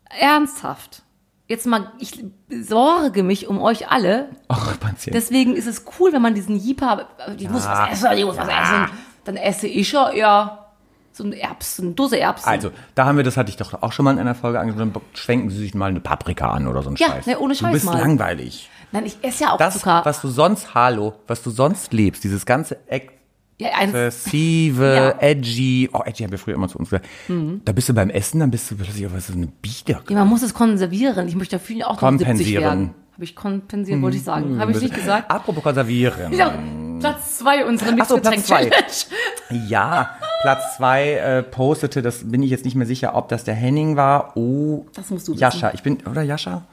[0.09, 1.03] Ernsthaft.
[1.47, 4.29] Jetzt mal, ich sorge mich um euch alle.
[4.47, 5.13] Ach, Panzchen.
[5.13, 8.47] Deswegen ist es cool, wenn man diesen Jeeper, ich muss was essen, ich muss was
[8.47, 8.87] essen.
[9.25, 10.62] Dann esse ich ja eher
[11.13, 12.49] so ein Erbsen, Dose Erbsen.
[12.49, 14.93] Also, da haben wir, das hatte ich doch auch schon mal in einer Folge angesprochen,
[15.13, 17.25] schwenken Sie sich mal eine Paprika an oder so ein Ja, Scheiß.
[17.27, 17.99] ne, ohne Du Scheiß bist mal.
[17.99, 18.69] langweilig.
[18.91, 20.01] Nein, ich esse ja auch Das, Zucker.
[20.03, 22.77] was du sonst, hallo, was du sonst lebst, dieses ganze
[23.59, 25.13] ja, ein, exzessive, Ja.
[25.13, 25.19] Mhm.
[25.19, 27.07] edgy, oh, edgy haben wir früher immer zu uns gesagt.
[27.65, 30.01] Da bist du beim Essen, dann bist du plötzlich auf so eine Bieder.
[30.09, 31.27] ja, man muss es konservieren.
[31.27, 32.63] Ich möchte dafür auch noch 70 Kompensieren.
[32.63, 32.93] werden.
[33.13, 34.59] Habe ich kompensiert, wollte ich sagen.
[34.59, 35.29] Habe ich nicht gesagt?
[35.29, 36.33] Apropos konservieren.
[36.33, 36.51] Ja,
[36.99, 38.15] Platz zwei unserer Ach so.
[38.15, 39.67] Mixgetränk-Challenge.
[39.69, 43.55] Ja, Platz zwei äh, postete, das bin ich jetzt nicht mehr sicher, ob das der
[43.55, 44.35] Henning war.
[44.37, 45.41] Oh, Das musst du wissen.
[45.41, 46.63] Jascha, ich bin, oder Jascha?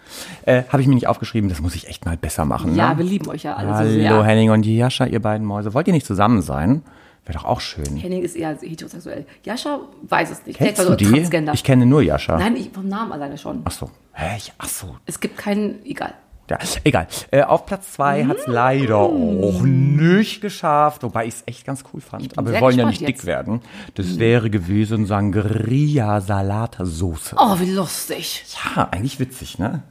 [0.44, 2.74] Äh, Habe ich mir nicht aufgeschrieben, das muss ich echt mal besser machen.
[2.74, 2.98] Ja, ne?
[2.98, 4.24] wir lieben euch ja alle so Hallo sehr.
[4.24, 5.72] Henning und Jascha, ihr beiden Mäuse.
[5.72, 6.82] Wollt ihr nicht zusammen sein?
[7.26, 7.96] Wäre doch auch schön.
[7.96, 9.24] Henning ist eher heterosexuell.
[9.44, 10.58] Jascha weiß es nicht.
[10.58, 11.18] Kennst Vielleicht du so die?
[11.18, 11.52] Transgender.
[11.54, 12.38] Ich kenne nur Jascha.
[12.38, 13.62] Nein, ich, vom Namen alleine schon.
[13.64, 13.90] Ach so.
[14.12, 14.36] Hä?
[14.38, 14.96] Ich- Ach so.
[15.06, 16.14] Es gibt keinen, egal.
[16.50, 17.06] Ja, egal.
[17.30, 22.00] Äh, auf Platz zwei hat's leider auch nicht geschafft, wobei ich es echt ganz cool
[22.00, 22.36] fand.
[22.36, 23.08] Aber wir wollen ja nicht jetzt.
[23.20, 23.60] dick werden.
[23.94, 27.36] Das wäre gewesen Sangria Salatsoße.
[27.38, 28.44] Oh, wie lustig.
[28.74, 29.84] Ja, eigentlich witzig, ne?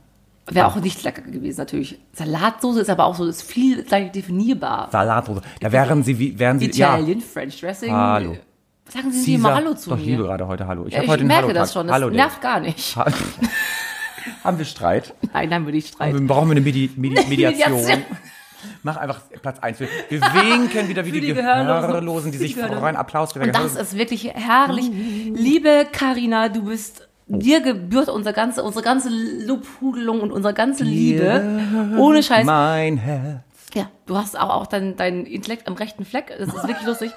[0.48, 1.98] Wäre auch nicht lecker gewesen, natürlich.
[2.12, 4.89] Salatsoße ist aber auch so, ist viel gleich definierbar.
[4.91, 5.41] Salatsoße.
[5.62, 7.93] Da wären sie, wie, wären sie, Italien, French Dressing.
[7.93, 8.36] Hallo.
[8.89, 9.38] Sagen Sie ja.
[9.38, 9.63] immer Caesar.
[9.63, 10.02] Hallo zu Doch, mir.
[10.02, 10.88] ich liebe gerade heute Hallo.
[10.88, 11.88] Ich ja, ich heute merke das schon.
[11.88, 12.98] Das Hallo, nervt gar nicht.
[14.44, 15.13] Haben wir Streit?
[15.34, 16.28] Nein, nein, würde ich streiten.
[16.28, 17.74] Brauchen wir eine Medi Medi Mediation?
[17.74, 18.06] Mediation.
[18.84, 19.80] Mach einfach Platz eins.
[19.80, 21.88] Wir, wir winken wieder wie die, die Gehörlosen.
[21.88, 22.82] Gehörlosen, die die sich Gehörlosen.
[22.82, 22.96] freuen.
[22.96, 24.89] Applaus die Und das ist wirklich herrlich.
[25.34, 31.62] Liebe Karina, du bist dir gebührt unser ganze, unsere ganze Lobhudelung und unsere ganze Liebe.
[31.98, 32.46] Ohne Scheiß.
[32.46, 33.44] Mein Herz.
[33.76, 36.34] Ja, du hast auch, auch dein, dein Intellekt am rechten Fleck.
[36.38, 37.12] Das ist wirklich lustig.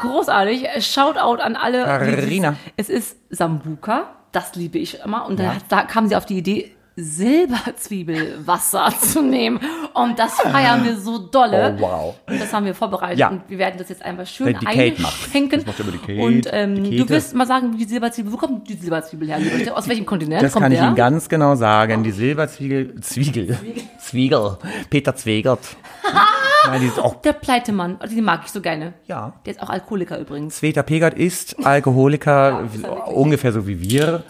[0.00, 0.66] Großartig.
[0.84, 1.80] Shoutout an alle.
[2.06, 2.56] die Carina.
[2.76, 4.08] Es ist Sambuka.
[4.32, 5.26] Das liebe ich immer.
[5.26, 9.60] Und da, da kam sie auf die Idee, Silberzwiebelwasser zu nehmen.
[9.94, 11.76] Und das feiern wir so dolle.
[11.78, 12.14] Oh, wow.
[12.28, 13.18] Und das haben wir vorbereitet.
[13.18, 13.28] Ja.
[13.28, 15.24] Und wir werden das jetzt einfach schön Die Kate macht.
[15.24, 15.64] einschenken.
[15.64, 18.36] Das macht die Kate, Und ähm, die du wirst mal sagen, wie die Silberzwiebel, wo
[18.36, 19.38] kommt die Silberzwiebel her?
[19.76, 20.88] Aus welchem Kontinent Das kommt kann ich der?
[20.88, 22.02] Ihnen ganz genau sagen.
[22.02, 23.58] Die Silberzwiegel, Zwiegel,
[23.98, 24.58] Zwiegel,
[24.90, 25.60] Peter Zwegert.
[26.66, 28.92] Nein, die ist auch, der Pleitemann, Oh, den mag ich so gerne.
[29.06, 29.32] ja.
[29.46, 30.56] Der ist auch Alkoholiker übrigens.
[30.56, 33.16] Zweter Pegert ist Alkoholiker, ist er wirklich.
[33.16, 34.22] ungefähr so wie wir.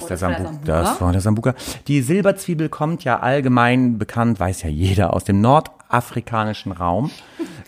[0.00, 0.46] Das ist der war der.
[0.46, 0.66] Sambuca.
[0.66, 1.54] Das war der Sambuca.
[1.88, 7.10] Die Silberzwiebel kommt ja allgemein bekannt, weiß ja jeder, aus dem nordafrikanischen Raum.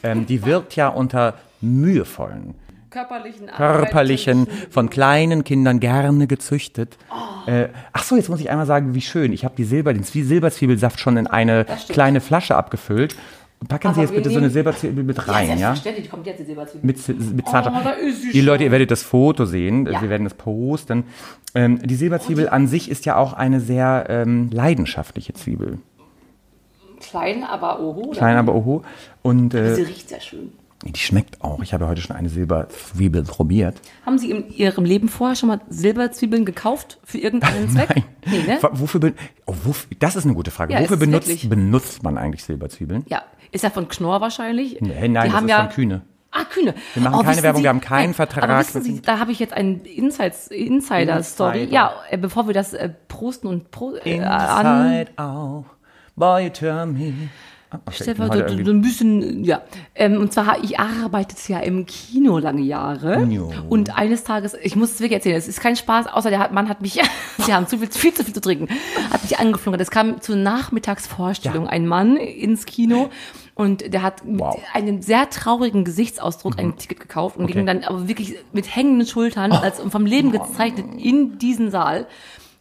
[0.04, 2.54] Ähm, die wirkt ja unter mühevollen,
[2.90, 6.96] Körperlichen, körperlichen, von kleinen Kindern gerne gezüchtet.
[7.46, 9.32] Äh, ach so, jetzt muss ich einmal sagen, wie schön.
[9.32, 13.14] Ich habe die Silber, den Zwie Silberzwiebelsaft schon in eine kleine Flasche abgefüllt.
[13.66, 15.56] Packen Sie jetzt bitte so eine Silberzwiebel mit rein, ja?
[15.56, 16.86] selbstverständlich kommt jetzt die Silberzwiebel.
[16.86, 17.44] mit, mit.
[17.48, 20.00] Oh, sie die Leute, ihr werdet das Foto sehen, Ja.
[20.00, 21.04] wir werden es posten.
[21.56, 25.78] Ähm, die Silberzwiebel an sich ist ja auch eine sehr ähm, leidenschaftliche Zwiebel.
[27.00, 28.10] Klein, aber oho.
[28.10, 28.82] Klein, aber oho.
[29.22, 30.52] Und äh, Sie riecht sehr schön.
[30.84, 31.60] die schmeckt auch.
[31.60, 33.76] Ich habe heute schon eine Silberzwiebel probiert.
[34.06, 37.88] Haben Sie in Ihrem Leben vorher schon mal Silberzwiebeln gekauft für irgendeinen Zweck?
[37.90, 38.04] Nein.
[38.26, 38.58] Nee, ne?
[38.72, 39.12] Wofür,
[39.46, 40.74] oh, wof- das ist eine gute Frage.
[40.74, 43.04] Ja, Wofür benutzt, benutzt man eigentlich Silberzwiebeln?
[43.08, 43.22] Ja.
[43.50, 44.78] Ist ja von Knorr wahrscheinlich.
[44.80, 46.02] Nee, nein, Die das haben ist ja, von Kühne.
[46.30, 46.74] Ah, Kühne.
[46.94, 49.38] Wir machen keine wissen Werbung, wir haben keinen Vertrag Aber wissen Sie, da habe ich
[49.38, 51.60] jetzt einen Insights- Insider-Story.
[51.62, 51.72] Insider.
[51.74, 54.90] Ja, äh, bevor wir das äh, prosten und pro, äh, an.
[54.92, 55.64] Inside out,
[56.16, 57.12] boy, tell me.
[57.70, 59.60] Okay, Stefan, so, so irgendwie- ein bisschen, ja.
[59.94, 63.22] Ähm, und zwar, ich arbeitete ja im Kino lange Jahre.
[63.24, 63.52] Jo.
[63.68, 66.70] Und eines Tages, ich muss es wirklich erzählen, es ist kein Spaß, außer der Mann
[66.70, 66.98] hat mich,
[67.38, 68.68] sie haben zu viel, viel zu viel zu trinken,
[69.12, 69.78] hat mich angeflogen.
[69.80, 71.70] Es kam zur Nachmittagsvorstellung Ja.
[71.70, 73.10] ein Mann ins Kino
[73.54, 74.56] und der hat mit Wow.
[74.56, 74.62] Mhm.
[74.72, 77.52] einem sehr traurigen Gesichtsausdruck ein Ticket gekauft und Okay.
[77.54, 82.06] ging dann aber wirklich mit hängenden Schultern, als vom Leben gezeichnet, in diesen Saal.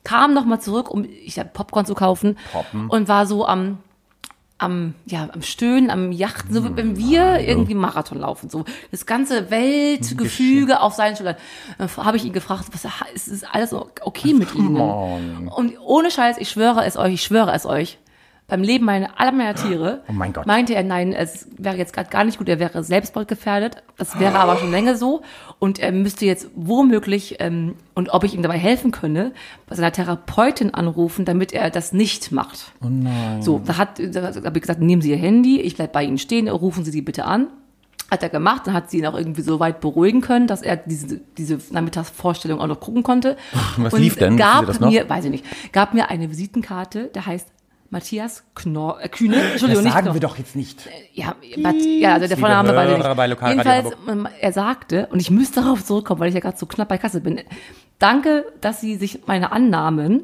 [0.03, 2.89] Kam nochmal zurück, um ich hab Popcorn zu kaufen Poppen.
[2.89, 3.77] und war so am
[4.57, 8.65] am, ja, am Stöhnen, am Yachten, so wie Hm, wenn wir irgendwie Marathon laufen, so
[8.91, 11.35] das ganze Weltgefüge auf seinen Schultern.
[11.77, 14.79] Dann habe ich ihn gefragt, was ist, ist alles okay mit Ihnen?
[14.79, 15.47] on.
[15.47, 17.99] Und ohne Scheiß, ich schwöre es euch, ich schwöre es euch.
[18.49, 20.45] Beim Leben meiner, aller meiner Tiere Oh mein Gott.
[20.47, 23.83] meinte er, nein, es wäre jetzt gerade gar nicht gut, er wäre selbstmordgefährdet.
[23.97, 25.21] Das wäre aber schon länger so.
[25.59, 29.33] Und er müsste jetzt womöglich, ähm, und ob ich ihm dabei helfen könne,
[29.67, 32.71] bei seiner Therapeutin anrufen, damit er das nicht macht.
[32.81, 33.41] Oh nein.
[33.41, 36.17] So, da hat, da habe ich gesagt, nehmen Sie Ihr Handy, ich bleib bei Ihnen
[36.17, 37.47] stehen, rufen Sie sie bitte an.
[38.09, 40.77] Hat er gemacht, dann hat sie ihn auch irgendwie so weit beruhigen können, dass er
[40.77, 43.35] diese, diese Nachmittagsvorstellung auch noch gucken konnte.
[43.75, 44.37] Was Und lief denn?
[44.37, 47.49] Gab mir, weiß ich nicht, gab mir eine Visitenkarte, der heißt
[47.89, 50.13] Matthias Knorr, äh, Kühne, Das Entschuldigung, nicht sagen Knorr.
[50.15, 50.87] wir doch jetzt nicht.
[51.13, 52.97] Ja, but, ja, also der Vorname nicht.
[52.97, 56.65] Lokalradio Jedenfalls, ähm, er sagte, und ich müsste darauf zurückkommen, weil ich ja gerade so
[56.65, 57.41] knapp bei Kasse bin.
[57.99, 60.23] Danke, dass Sie sich meine annahmen.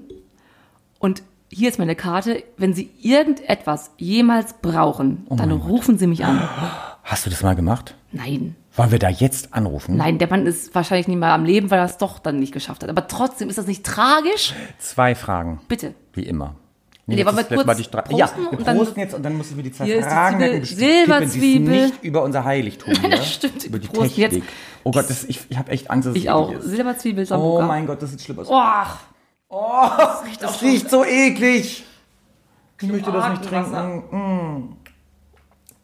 [0.99, 2.43] Und hier ist meine Karte.
[2.57, 6.41] Wenn Sie irgendetwas jemals brauchen, Oh dann rufen Sie mich an.
[7.03, 7.95] Hast du das mal gemacht?
[8.11, 8.55] Nein.
[8.75, 9.97] Wollen wir da jetzt anrufen?
[9.97, 12.53] Nein, der Mann ist wahrscheinlich nicht mehr am Leben, weil er es doch dann nicht
[12.53, 12.89] geschafft hat.
[12.89, 14.53] Aber trotzdem ist das nicht tragisch?
[14.79, 15.61] Zwei Fragen.
[15.67, 15.93] Bitte.
[16.13, 16.55] Wie immer.
[17.05, 18.99] Nee, jetzt wollen wir das Mal kurz dich dra- prosten ja, wir und dann- prosten
[19.01, 20.63] jetzt und dann musst du mir die zwei die Fragen merken.
[20.65, 21.85] Silberzwiebel.
[21.87, 22.93] nicht über unser Heiligtum.
[23.01, 23.63] Hier, das stimmt.
[23.65, 24.43] Über die Technik.
[24.85, 26.51] Oh Gott, das, ich, ich habe echt Angst, dass es Ich auch.
[26.51, 26.63] ist.
[26.63, 27.65] Silberzwiebel, Oh Sambuca.
[27.67, 28.47] mein Gott, das sieht schlimm aus.
[29.49, 29.89] Oh,
[30.39, 31.83] das riecht so eklig.
[32.81, 33.97] Ich möchte das nicht trinken.
[34.11, 34.75] Mm.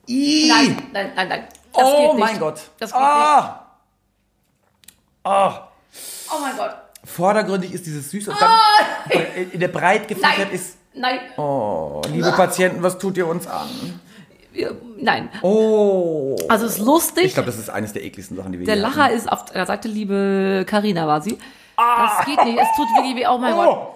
[0.07, 1.43] Nein, nein, nein, nein.
[1.73, 2.19] Das oh geht nicht.
[2.31, 2.61] mein Gott.
[2.79, 3.09] Das geht nicht.
[3.09, 3.65] ah.
[5.23, 5.67] Ah.
[6.31, 6.75] Oh mein Gott.
[7.05, 8.59] Vordergründig ist dieses süß und dann
[9.51, 10.49] in der breit Nein.
[10.51, 10.77] ist.
[10.93, 11.19] Nein.
[11.37, 13.67] Oh, liebe Patienten, was tut ihr uns an?
[14.97, 15.29] Nein.
[15.41, 16.35] Oh.
[16.49, 17.25] Also es ist lustig.
[17.25, 19.45] Ich glaube, das ist eines der ekligsten Sachen, die wir der hier Lacher ist auf
[19.45, 21.37] der Seite, liebe Karina war sie.
[21.77, 22.59] Das geht nicht.
[22.59, 23.27] Es tut wirklich weh.
[23.27, 23.65] Oh mein hatten.
[23.65, 23.95] Gott.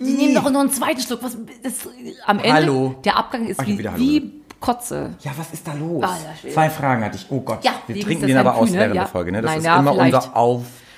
[0.00, 1.22] Die nehmen doch noch einen zweiten Schluck.
[1.22, 1.88] Was, das,
[2.26, 2.94] am Ende, Hallo.
[3.04, 5.14] der Abgang ist Ach, wie, wie Kotze.
[5.20, 6.04] Ja, was ist da los?
[6.40, 6.54] Schwede.
[6.54, 7.26] Zwei Fragen hatte ich.
[7.30, 7.64] Oh Gott.
[7.64, 9.02] Ja, wir trinken den aber aus während ja.
[9.02, 9.30] der Folge.
[9.30, 9.42] Ne?
[9.42, 10.14] Das Nein, ist ja, immer vielleicht.
[10.14, 10.36] unser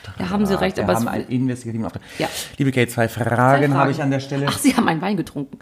[0.08, 0.18] Auftrag.
[0.18, 2.02] Da haben Sie recht, Wir aber haben einen investigativen Auftrag.
[2.18, 2.28] Ja.
[2.58, 4.46] Liebe Kate, zwei Fragen, habe ich an der Stelle.
[4.48, 5.58] Ach, Sie haben einen Wein getrunken.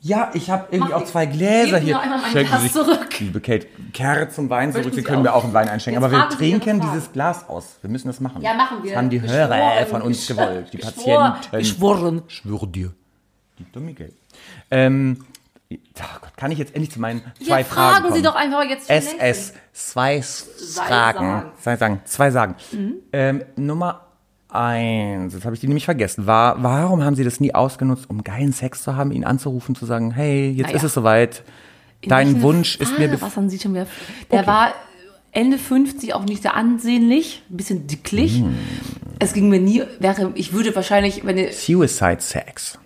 [0.00, 1.98] Ja, ich habe irgendwie Mach auch zwei Gläser hier.
[2.30, 3.18] Schenken Sie sich, zurück.
[3.20, 4.84] Liebe Kate, Kehre zum Wein zurück.
[4.84, 5.38] Möchten Sie Sie können mir auch?
[5.38, 6.02] auch einen Wein einschenken.
[6.02, 7.78] Jetzt Aber wir trinken dieses Glas aus.
[7.80, 8.42] Wir müssen das machen.
[8.42, 8.90] Ja, machen wir.
[8.90, 10.72] Das haben die Geschworen, Hörer von uns gewollt.
[10.74, 11.32] Die Patienten.
[11.52, 12.22] geschworen.
[12.28, 12.92] Ich schwöre dir.
[13.58, 14.12] Die dumme Kate.
[14.70, 15.24] Ähm,
[16.00, 18.14] oh Gott, kann ich jetzt endlich zu meinen zwei ja, Fragen fragen kommen?
[18.14, 18.88] Sie doch einfach jetzt.
[18.90, 21.50] SS, zwei Fragen.
[21.60, 22.00] Zwei sagen.
[22.04, 22.54] Zwei sagen.
[22.72, 22.94] Mhm.
[23.12, 24.00] Ähm, Nummer
[24.48, 28.22] eins, jetzt habe ich die nämlich vergessen, war, warum haben Sie das nie ausgenutzt, um
[28.22, 30.76] geilen Sex zu haben, ihn anzurufen, zu sagen, hey, jetzt Naja.
[30.76, 31.42] ist es soweit,
[32.00, 33.20] In dein Wunsch ist mir...
[33.20, 33.86] Was haben Sie schon wieder?
[34.30, 34.46] Der Okay.
[34.46, 34.74] war
[35.32, 38.38] Ende 50 auch nicht sehr ansehnlich, ein bisschen dicklich.
[38.38, 38.56] Hm.
[39.18, 42.78] Es ging mir nie, wäre, ich würde wahrscheinlich, wenn Suicide Sex.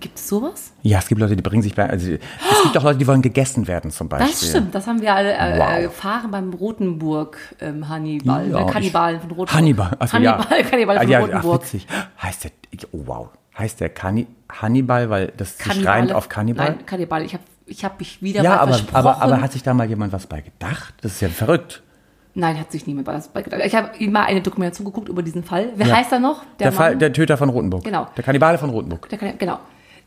[0.00, 0.72] Gibt es sowas?
[0.82, 2.18] Ja, es gibt Leute, die bringen sich bei, also es
[2.64, 4.30] gibt auch Leute, die wollen gegessen werden zum Beispiel.
[4.30, 5.68] Das stimmt, das haben wir alle äh, Wow.
[5.70, 8.72] äh, erfahren beim Rotenburg ähm, Hannibal, Ja, ne?
[8.72, 9.54] Kannibalen von Rotenburg.
[9.54, 10.62] Hannibal, also Hannibal, ja.
[10.70, 11.60] Kannibal von ja, Rotenburg.
[11.60, 11.86] Ach, witzig.
[12.22, 12.50] Heißt der,
[12.92, 16.66] oh wow, heißt der Kanni Hannibal, weil das sich Kannibale- reimt auf Kannibal?
[16.70, 17.22] Nein, Kannibal.
[17.24, 18.96] Ich habe ich hab mich wieder ja, aber, versprochen.
[18.96, 20.94] aber, aber hat sich da mal jemand was bei gedacht?
[21.02, 21.82] Das ist ja verrückt.
[22.34, 23.60] Nein, hat sich niemand was bei gedacht.
[23.64, 25.70] Ich habe ihm mal eine Dokumentation geguckt über diesen Fall.
[25.74, 25.96] Wer Ja.
[25.96, 26.42] heißt er noch?
[26.60, 26.98] Der, Fall, Mann?
[27.00, 27.82] der Töter von Rotenburg.
[27.84, 28.06] Genau.
[28.16, 29.08] Der Kannibale von Rotenburg.
[29.08, 29.58] Der kann, genau.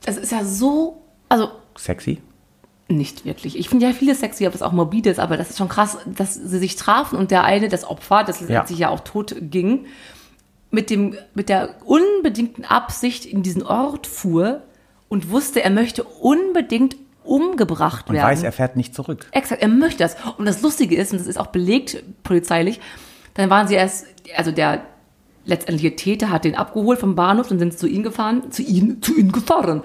[0.05, 2.21] Das ist ja so, also Sexy.
[2.89, 3.57] nicht wirklich.
[3.57, 5.97] Ich finde ja viele sexy, ob das auch morbid ist, aber das ist schon krass,
[6.05, 8.59] dass sie sich trafen und der eine, das Opfer, das Ja.
[8.59, 9.85] letztlich ja auch tot ging,
[10.71, 14.61] mit, dem, mit der unbedingten Absicht in diesen Ort fuhr
[15.07, 18.27] und wusste, er möchte unbedingt umgebracht Und werden.
[18.27, 19.27] weiß, er fährt nicht zurück.
[19.31, 20.15] Exakt, er möchte das.
[20.37, 22.81] Und das Lustige ist, und das ist auch belegt polizeilich,
[23.35, 24.81] dann waren sie erst, also der
[25.45, 29.01] letztendliche Täter hat den abgeholt vom Bahnhof, dann sind sie zu ihm gefahren, zu ihm,
[29.01, 29.83] zu ihm gefahren.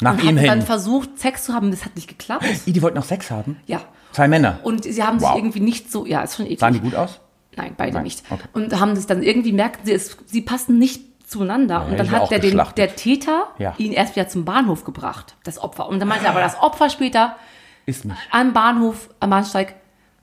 [0.00, 0.62] Nach und ihm dann hin.
[0.62, 2.44] versucht, Sex zu haben, das hat nicht geklappt.
[2.66, 3.56] Die wollten noch Sex haben?
[3.66, 3.80] Ja.
[4.12, 4.60] Zwei Männer.
[4.62, 5.30] Und sie haben Wow.
[5.30, 6.60] sich irgendwie nicht so, ja, ist schon eklig.
[6.60, 7.20] Sahen die gut aus?
[7.56, 8.22] Nein, beide Nein, nicht.
[8.30, 8.44] okay.
[8.52, 11.82] Und haben das dann irgendwie merkten sie, es, sie passen nicht zueinander.
[11.84, 13.74] und hätte dann hat auch der, den, der Täter Ja.
[13.78, 15.88] ihn erst wieder zum Bahnhof gebracht, das Opfer.
[15.88, 17.36] Und dann meinte er aber das Opfer später
[17.84, 18.16] Ist nicht.
[18.30, 19.78] am Bahnhof, am Bahnsteig, "Nein, aber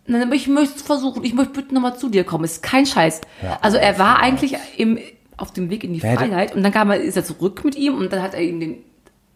[0.08, 2.44] ich möchte es versuchen, ich möchte bitte nochmal zu dir kommen.
[2.44, 3.22] Ist kein Scheiß.
[3.42, 3.58] Ja.
[3.62, 5.00] also er war eigentlich im,
[5.38, 7.76] auf dem Weg in die Wer Freiheit und dann kam er, ist er zurück mit
[7.76, 8.78] ihm und dann hat er ihm den,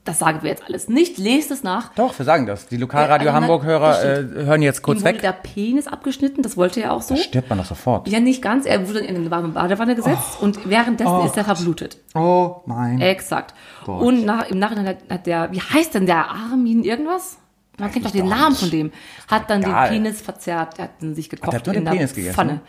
[0.05, 1.93] das sagen wir jetzt alles nicht, lest es nach.
[1.95, 2.67] Doch, wir sagen das.
[2.67, 5.21] Die Lokalradio also, Hamburg-Hörer äh, hören jetzt kurz ihm wurde weg.
[5.21, 7.15] der Penis abgeschnitten, das wollte er auch so.
[7.15, 8.07] Da stirbt man doch sofort.
[8.07, 8.65] Ja, nicht ganz.
[8.65, 11.97] Er wurde in eine warme Badewanne gesetzt und währenddessen ist er verblutet.
[12.15, 13.01] Oh mein.
[13.01, 13.53] Exakt.
[13.85, 14.01] Gott.
[14.01, 17.37] Und nach, im Nachhinein hat, hat der, wie heißt denn der Armin irgendwas?
[17.79, 18.59] Man kennt doch den Namen nicht.
[18.59, 18.91] von dem.
[19.27, 19.89] Hat dann egal.
[19.89, 22.35] den Penis verzerrt, er hat ihn sich gekocht hat nur in der Penis gegessen?
[22.35, 22.61] Pfanne.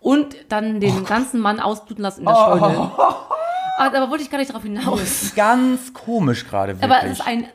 [0.00, 2.62] Und dann den Oh ganzen Mann ausbluten lassen in der Scheune.
[2.62, 3.28] Aber,
[3.96, 5.32] aber wollte ich gar nicht darauf hinaus.
[5.36, 6.90] Ganz komisch gerade, wirklich.
[6.90, 7.46] Aber es ist ein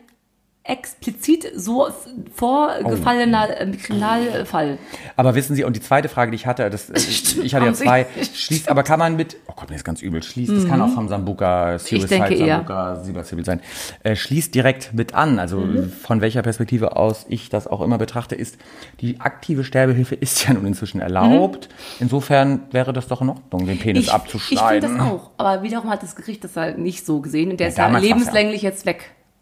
[0.67, 1.88] explizit so
[2.36, 4.77] vorgefallener ähm, Kriminalfall.
[5.15, 6.97] Aber wissen Sie, und die zweite Frage, die ich hatte, das, äh,
[7.43, 10.21] ich hatte ja zwei, schließt, aber kann man mit, oh Gott, mir ist ganz übel,
[10.21, 12.38] schließt, das kann auch vom Sambuka, Suicide.
[12.38, 13.62] Sambuka, Cyber sein,
[14.03, 15.91] äh, schließt direkt mit an, also Mhm.
[15.91, 18.58] von welcher Perspektive aus ich das auch immer betrachte, ist,
[19.01, 23.80] die aktive Sterbehilfe ist ja nun inzwischen erlaubt, insofern wäre das doch in Ordnung, den
[23.80, 24.01] Penis Mhm.
[24.01, 24.89] Ich, ich abzuschneiden.
[24.89, 25.32] finde das auch.
[25.38, 27.51] Aber wiederum hat das Gericht das halt nicht so gesehen.
[27.51, 28.10] Und der ist ja war's ja.
[28.10, 28.86] lebenslänglich jetzt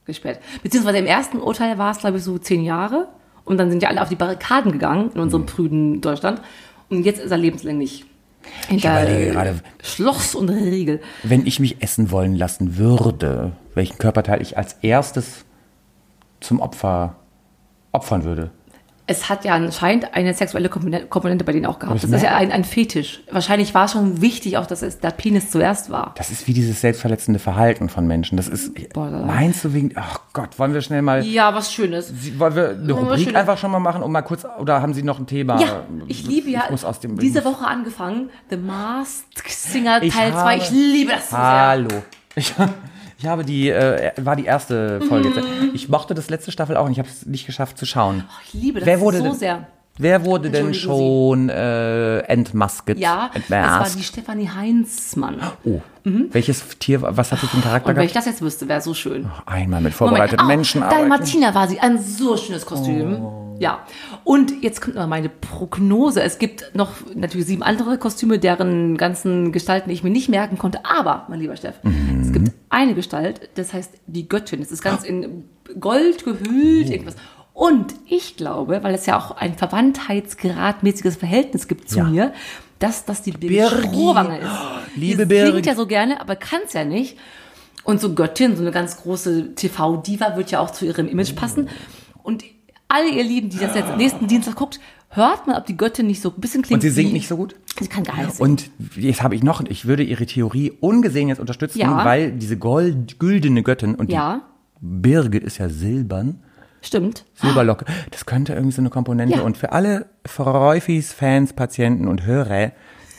[0.05, 0.39] weggesperrt.
[0.63, 3.07] Beziehungsweise im ersten Urteil war es, glaube ich, so zehn Jahre.
[3.43, 5.21] Und dann sind ja alle auf die Barrikaden gegangen in Mhm.
[5.21, 6.41] unserem prüden Deutschland.
[6.89, 8.05] Und jetzt ist er lebenslänglich
[8.67, 11.01] hinter äh, gerade- Schloss und Riegel.
[11.23, 15.45] Wenn ich mich essen wollen lassen würde, welchen Körperteil ich als erstes
[16.39, 17.15] zum Opfer
[17.91, 18.51] opfern würde.
[19.07, 22.03] Es hat ja anscheinend eine sexuelle Komponente bei denen auch gehabt.
[22.03, 23.21] Das ist ja ein, ein Fetisch.
[23.31, 26.13] Wahrscheinlich war es schon wichtig auch, dass es der Penis zuerst war.
[26.17, 28.35] Das ist wie dieses selbstverletzende Verhalten von Menschen.
[28.35, 29.27] Das ist, Borderline.
[29.27, 32.11] meinst du wegen, ach Gott, wollen wir schnell mal, Ja, was Schönes.
[32.39, 33.35] Wollen wir eine Oh, Rubrik schön.
[33.35, 35.59] einfach schon mal machen, um mal kurz, oder haben Sie noch ein Thema?
[35.61, 40.09] Ja, ich liebe ja Ich muss aus dem, diese Woche angefangen, The Masked Singer Teil
[40.11, 40.31] 2.
[40.33, 41.45] habe- Ich liebe das so sehr.
[41.45, 41.89] Hallo.
[42.35, 42.53] Ich,
[43.25, 45.29] ich habe die, äh, war die erste Folge.
[45.29, 45.71] Mhm.
[45.73, 48.23] Ich mochte das letzte Staffel auch und ich habe es nicht geschafft zu schauen.
[48.45, 49.67] Ich liebe das Wer wurde so sehr.
[49.97, 52.97] Wer wurde denn schon äh, entmasked?
[52.97, 55.39] Ja, das war die Stefanie Heinzmann.
[55.63, 58.67] Oh, welches Tier, was hat sie für einen Charakter Und wenn ich das jetzt wüsste,
[58.67, 59.29] wäre so schön.
[59.45, 61.09] Einmal mit vorbereiteten Menschen oh, arbeiten.
[61.09, 63.23] Dalmatina war sie, ein so schönes Kostüm.
[63.23, 63.41] Oh.
[63.57, 63.79] Ja,
[64.25, 66.21] und jetzt kommt noch meine Prognose.
[66.21, 70.79] Es gibt noch natürlich sieben andere Kostüme, deren ganzen Gestalten ich mir nicht merken konnte.
[70.83, 72.19] Aber, mein lieber Steff, Mhm.
[72.21, 74.61] es gibt eine Gestalt, das heißt die Göttin.
[74.61, 75.45] Es ist ganz in
[75.79, 76.91] Gold gehüllt, Oh.
[76.91, 77.15] irgendwas.
[77.55, 82.03] Und ich glaube, weil es ja auch ein Verwandtheitsgradmäßiges Verhältnis gibt zu Ja.
[82.03, 82.33] mir,
[82.79, 83.87] dass das die Birgit Birgi.
[83.87, 84.49] Strohwange ist.
[84.97, 85.65] Liebe Die singt Birgit.
[85.65, 87.17] ja so gerne, aber kann es ja nicht.
[87.85, 91.69] Und so Göttin, so eine ganz große TV-Diva, wird ja auch zu ihrem Image passen.
[92.23, 92.43] Und
[92.89, 96.21] alle ihr Lieben, die das jetzt nächsten Dienstag guckt, hört mal, ob die Göttin nicht
[96.21, 97.55] so ein bisschen klingt Und sie singt nicht so gut?
[97.79, 98.49] Sie kann gar nicht singen.
[98.51, 102.03] Und jetzt habe ich noch, ich würde ihre Theorie ungesehen jetzt unterstützen, Ja.
[102.03, 104.41] weil diese gold, güldene Göttin und Ja.
[104.81, 106.41] die Birgit ist ja silbern,
[106.85, 107.25] Stimmt.
[107.33, 109.37] Silberlocke, das könnte irgendwie so eine Komponente.
[109.37, 109.43] Ja.
[109.43, 112.71] Und für alle Freufis, Fans, Patienten und Hörer,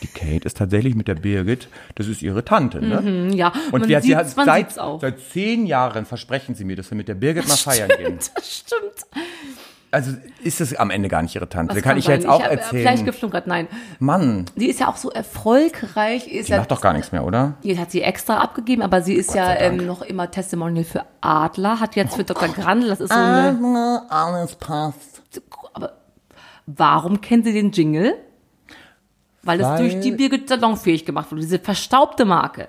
[0.02, 2.98] die Kate ist tatsächlich mit der Birgit, das ist ihre Tante, ne?
[3.02, 6.76] Hm, Ja, Und man wir, sie hat, man seit, seit zehn Jahren versprechen sie mir,
[6.76, 8.18] dass wir mit der Birgit mal feiern gehen.
[8.34, 9.06] Das stimmt.
[9.96, 11.74] Also ist es am Ende gar nicht ihre Tante.
[11.74, 12.30] Das kann, ich jetzt sein.
[12.30, 13.06] auch hab, äh, Vielleicht erzählen.
[13.06, 13.66] geflunkert, nein.
[13.98, 16.28] Mann, Sie ist ja auch so erfolgreich.
[16.28, 17.54] Ist die ja, macht doch gar nichts mehr, oder?
[17.62, 19.80] Die hat sie extra abgegeben, aber sie ist ja sei Dank.
[19.80, 22.48] ähm, noch immer Testimonial für Adler, hat jetzt für Oh Dr.
[22.48, 24.02] Grandl, das ist so eine.
[24.10, 25.22] alles passt.
[25.72, 25.92] Aber
[26.66, 28.14] warum kennen Sie den Jingle?
[29.42, 31.40] Weil es Weil- durch die Birgit salonfähig gemacht wurde.
[31.40, 32.68] Diese verstaubte Marke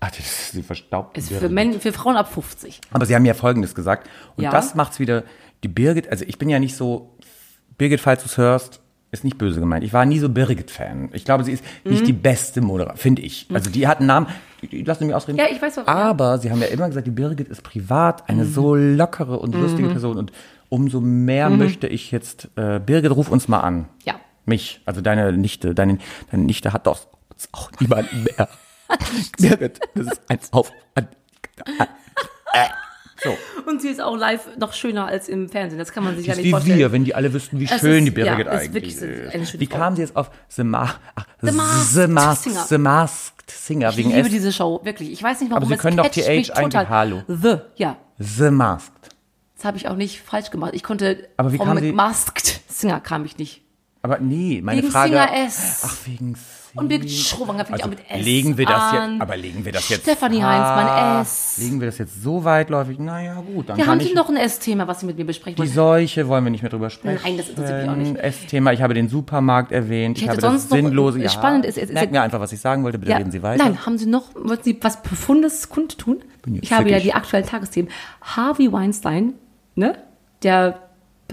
[0.00, 1.16] Ach, das ist sie verstaubt.
[1.18, 1.48] ist die für.
[1.48, 2.80] Men für Frauen ab 50.
[2.92, 4.08] Aber sie haben ja Folgendes gesagt.
[4.36, 4.50] Und Ja.
[4.50, 5.22] das macht's wieder,
[5.62, 7.16] die Birgit, also ich bin ja nicht so,
[7.78, 9.84] Birgit, falls du es hörst, ist nicht böse gemeint.
[9.84, 11.10] Ich war nie so Birgit-Fan.
[11.12, 11.90] Ich glaube, sie ist Mhm.
[11.92, 13.46] nicht die beste Moderatorin, finde ich.
[13.52, 14.26] Also die hat einen Namen,
[14.70, 15.38] lass mich ausreden.
[15.38, 18.44] Ja, ich weiß, was- Aber sie haben ja immer gesagt, die Birgit ist privat eine
[18.44, 18.52] Mhm.
[18.52, 20.16] so lockere und lustige Person.
[20.16, 20.32] Und
[20.70, 23.76] umso mehr möchte ich jetzt, äh, Birgit, ruf uns mal an.
[23.76, 23.84] Mhm.
[24.04, 24.14] Ja.
[24.46, 25.98] Mich, also deine Nichte, deine,
[26.30, 27.00] deine Nichte hat doch
[27.52, 28.48] auch niemanden mehr.
[29.38, 30.72] Birgit, das ist ein Auf.
[33.24, 33.36] So.
[33.70, 35.78] Und sie ist auch live noch schöner als im Fernsehen.
[35.78, 36.78] Das kann man sich Die ja ist nicht wie vorstellen.
[36.78, 38.94] wir, wenn die alle wüssten, wie Es schön ist- die Birgit ja, ist eigentlich wirklich
[38.96, 39.50] ist.
[39.50, 42.64] schöne Wie kam sie jetzt auf The, Ma ach, The Masked The Masked Singer.
[42.68, 44.30] The Masked Singer Ich wegen liebe S.
[44.32, 45.12] diese Show, wirklich.
[45.12, 47.22] Ich weiß nicht, warum Aber Sie können doch TH eigentlich Hallo.
[47.28, 47.96] The, ja.
[48.18, 49.10] The Masked.
[49.56, 50.72] Das habe ich auch nicht falsch gemacht.
[50.74, 53.62] Ich konnte Aber wie vom kam sie- Masked Singer kam ich nicht.
[54.02, 55.10] Aber nee, meine Wegen Frage.
[55.12, 55.82] Singer S.
[55.86, 56.34] Ach, wegen
[56.74, 59.12] Und Birgit Schrowanger fängt also auch mit S legen wir das an.
[59.12, 60.02] jetzt, aber legen wir das jetzt.
[60.02, 61.58] Stefanie Heinzmann, S.
[61.60, 62.98] Legen wir das jetzt so weitläufig?
[62.98, 64.08] Naja, gut, dann Wir kann haben ich.
[64.08, 65.70] Sie noch ein S-Thema, was Sie mit mir besprechen die wollen?
[65.70, 67.20] Seuche wollen wir nicht mehr drüber sprechen.
[67.22, 68.16] Nein, das interessiert mich auch nicht.
[68.16, 70.16] S-Thema, ich habe den Supermarkt erwähnt.
[70.16, 71.20] Ich, hätte habe das sonst noch- Sinnlose.
[71.20, 72.98] Ja, spannend ist- ist- ist- merk mir einfach, was ich sagen wollte.
[72.98, 73.62] Bitte reden Sie weiter.
[73.64, 76.22] Nein, haben Sie noch, wollten Sie was Profundes kundtun?
[76.62, 77.90] Ich habe ja die aktuellen Tagesthemen.
[78.22, 79.34] Harvey Weinstein,
[79.74, 79.96] ne?
[80.42, 80.78] Der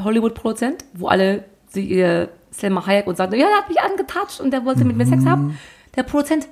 [0.03, 4.51] Hollywood-Produzent, wo alle sie ihr Selma Hayek und sagen, ja, der hat mich angetatscht und
[4.51, 5.29] der wollte mit mir Sex Mhm.
[5.29, 5.59] haben.
[5.95, 6.47] Der Produzent,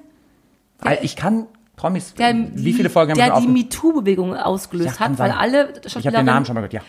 [0.79, 5.05] Weil Ich kann, Promis, der, wie viele Folgen haben wir der die MeToo-Bewegung ausgelöst Ja,
[5.05, 5.37] hat, weil sein.
[5.37, 6.81] alle Ich habe den Namen schon mal gehört, ja.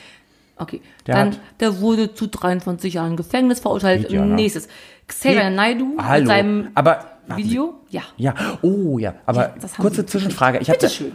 [0.60, 4.10] Okay, Der dann, hat- der wurde zu 23 Jahren Gefängnis verurteilt.
[4.10, 4.34] Ja, ne?
[4.34, 4.66] Nächstes.
[5.06, 5.56] Xavier Nee.
[5.56, 7.04] Naidu Hallo, mit seinem aber.
[7.36, 7.74] Video.
[7.90, 8.02] Ja.
[8.16, 10.58] Ja, oh ja, aber Ja, kurze Zwischenfrage.
[10.58, 11.12] Ich habe Bitte schön.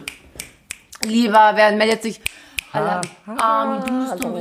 [1.04, 2.20] Lieber, wer meldet sich?
[2.72, 3.00] Alle
[3.36, 4.32] armen Dusten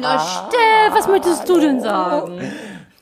[0.00, 2.40] Na, Steff, was möchtest du denn sagen?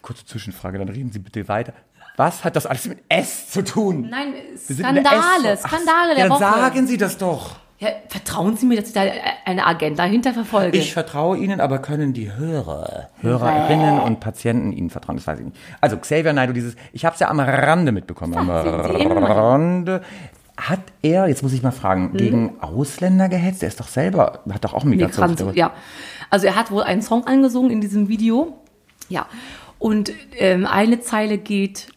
[0.03, 1.73] kurze Zwischenfrage, dann reden Sie bitte weiter.
[2.17, 4.09] Was hat das alles mit S zu tun?
[4.09, 4.35] Nein,
[4.69, 6.41] Wir der Skandale, Skandale ja, der dann Woche.
[6.41, 7.57] sagen Sie das doch.
[7.79, 9.03] Ja, vertrauen Sie mir, dass ich da
[9.45, 10.79] eine Agenda hinterverfolge?
[10.79, 15.17] Ich vertraue Ihnen, aber können die Hörer, Hörerinnen und Patienten Ihnen vertrauen?
[15.17, 15.59] Das weiß ich nicht.
[15.83, 19.07] Also Xavier Naidoo, dieses, ich habe es ja am Rande mitbekommen, am Sie.
[19.07, 20.01] Rande.
[20.57, 22.17] Hat er, jetzt muss ich mal fragen, Hm?
[22.17, 23.63] gegen Ausländer gehetzt?
[23.63, 25.73] Er ist doch selber, hat doch auch einen Migrant, ja.
[26.31, 28.57] Also er hat wohl einen Song angesungen in diesem Video.
[29.09, 29.27] Ja.
[29.79, 31.89] Und ähm, eine Zeile geht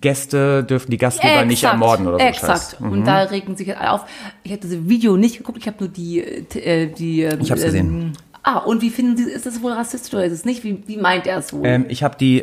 [0.00, 2.24] Gäste dürfen die Gastgeber nicht ermorden oder so.
[2.24, 2.80] Exakt.
[2.80, 2.92] Mhm.
[2.92, 4.06] Und da regen sich alle auf.
[4.42, 7.22] Ich habe das Video nicht geguckt, ich habe nur die, äh, äh, die.
[7.22, 8.12] ähm, Ich hab's gesehen.
[8.44, 10.64] Ah, und wie finden Sie, ist das wohl rassistisch oder ist es nicht?
[10.64, 11.64] Wie, wie meint er es wohl?
[11.64, 12.40] Ähm, ich habe die,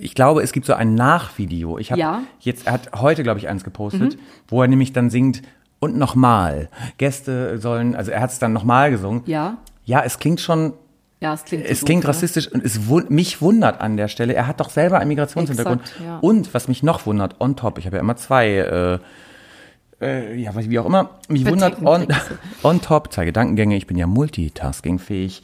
[0.00, 1.76] ich glaube, es gibt so ein Nachvideo.
[1.78, 2.12] Ich habe Ja.
[2.18, 2.26] Mhm.
[2.40, 4.16] jetzt, er hat heute, glaube ich, eins gepostet,
[4.48, 5.42] wo er nämlich dann singt
[5.78, 6.70] und nochmal.
[6.96, 9.22] Gäste sollen, also er hat es dann nochmal gesungen.
[9.26, 9.58] ja.
[9.84, 10.74] Ja, es klingt schon,
[11.20, 11.64] Ja, es klingt.
[11.66, 12.14] es so klingt doof, ne?
[12.16, 14.32] rassistisch und es wun mich wundert an der Stelle.
[14.32, 15.80] Er hat doch selber einen Migrationshintergrund.
[15.82, 16.18] Exakt, ja.
[16.20, 18.98] Und was mich noch wundert, on top, ich habe ja immer zwei, äh,
[20.02, 22.06] äh, ja, wie auch immer, mich wundert on,
[22.62, 25.42] on top, zwei Gedankengänge, ich bin ja multitaskingfähig.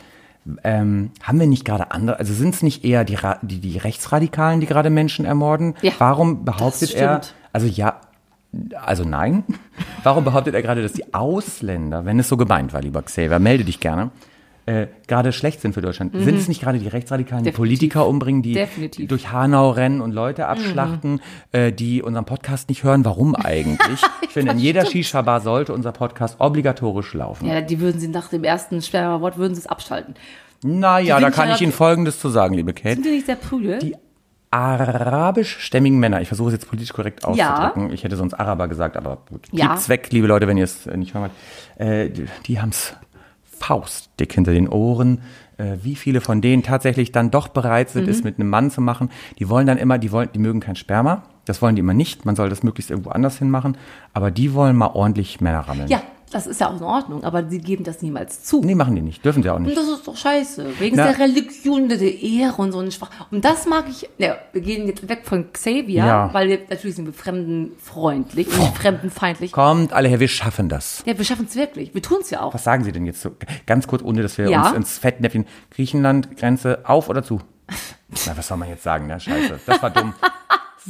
[0.65, 4.61] Ähm, haben wir nicht gerade andere, also sind es nicht eher die, die, die Rechtsradikalen,
[4.61, 5.75] die gerade Menschen ermorden?
[5.83, 7.21] Ja, Warum behauptet er,
[7.53, 8.01] also ja,
[8.83, 9.45] also nein,
[10.03, 13.65] warum behauptet er gerade, dass die Ausländer, wenn es so gemeint war, lieber Xavier, melde
[13.65, 14.11] dich gerne,
[14.69, 16.13] äh, gerade schlecht sind für Deutschland?
[16.15, 17.53] Sind es nicht gerade die Rechtsradikalen, die Mhm.
[17.55, 17.79] Definitiv.
[17.79, 19.05] Politiker umbringen, die Definitiv.
[19.05, 19.09] Mhm.
[19.09, 21.21] durch Hanau rennen und Leute abschlachten,
[21.53, 23.05] äh, die unseren Podcast nicht hören?
[23.05, 24.01] Warum eigentlich?
[24.23, 27.47] ich finde, in jeder Shisha-Bar sollte unser Podcast obligatorisch laufen.
[27.47, 30.15] Ja, die würden sie nach dem ersten Sperrwort würden sie es abschalten.
[30.63, 32.97] Naja, da kann ja- ich Ihnen Folgendes zu sagen, liebe Kate.
[32.97, 33.79] Sind die nicht sehr prüde?
[33.79, 33.95] Die
[34.51, 37.55] arabischstämmigen Männer, ich versuche es jetzt politisch korrekt Ja.
[37.55, 39.47] auszudrücken, ich hätte sonst Araber gesagt, aber gut.
[39.53, 39.67] Ja.
[39.69, 41.31] Piept's weg, liebe Leute, wenn ihr es äh, nicht hören
[41.79, 41.89] wollt.
[41.89, 42.95] Äh, die die haben's
[43.61, 45.21] faustdick hinter den Ohren.
[45.57, 48.11] Äh, wie viele von denen tatsächlich dann doch bereit sind, Mhm.
[48.11, 49.11] es mit einem Mann zu machen.
[49.39, 51.25] Die wollen dann immer, die wollen, die mögen kein Sperma.
[51.47, 52.25] Das wollen die immer nicht.
[52.27, 53.77] Man soll das möglichst irgendwo anders hin machen.
[54.13, 55.89] Aber die wollen mal ordentlich Männer rammeln.
[55.89, 56.03] ja,
[56.35, 58.61] das ist ja auch in Ordnung, aber sie geben das niemals zu.
[58.63, 59.25] Nee, machen die nicht.
[59.25, 59.77] Dürfen sie auch Und nicht.
[59.77, 60.79] das ist doch scheiße.
[60.81, 63.11] Wegen Na- der Religion, der Ehre und so ein Schwach.
[63.31, 64.09] Und das mag ich.
[64.19, 66.31] Ja, wir gehen jetzt weg von Xavier, Ja.
[66.35, 69.53] weil wir natürlich sind wir fremdenfreundlich und fremdenfeindlich.
[69.53, 71.03] Kommt alle her, wir schaffen das.
[71.07, 71.95] Ja, wir schaffen es wirklich.
[71.95, 72.55] Wir tun es ja auch.
[72.55, 73.31] Was sagen Sie denn jetzt so?
[73.67, 74.69] Ganz kurz, ohne dass wir Ja.
[74.69, 75.47] uns ins Fettnäpfchen.
[75.71, 77.41] Griechenland, Grenze auf oder zu?
[78.27, 79.21] Na, was soll man jetzt sagen, ne?
[79.21, 79.61] Scheiße.
[79.67, 80.15] Das war dumm.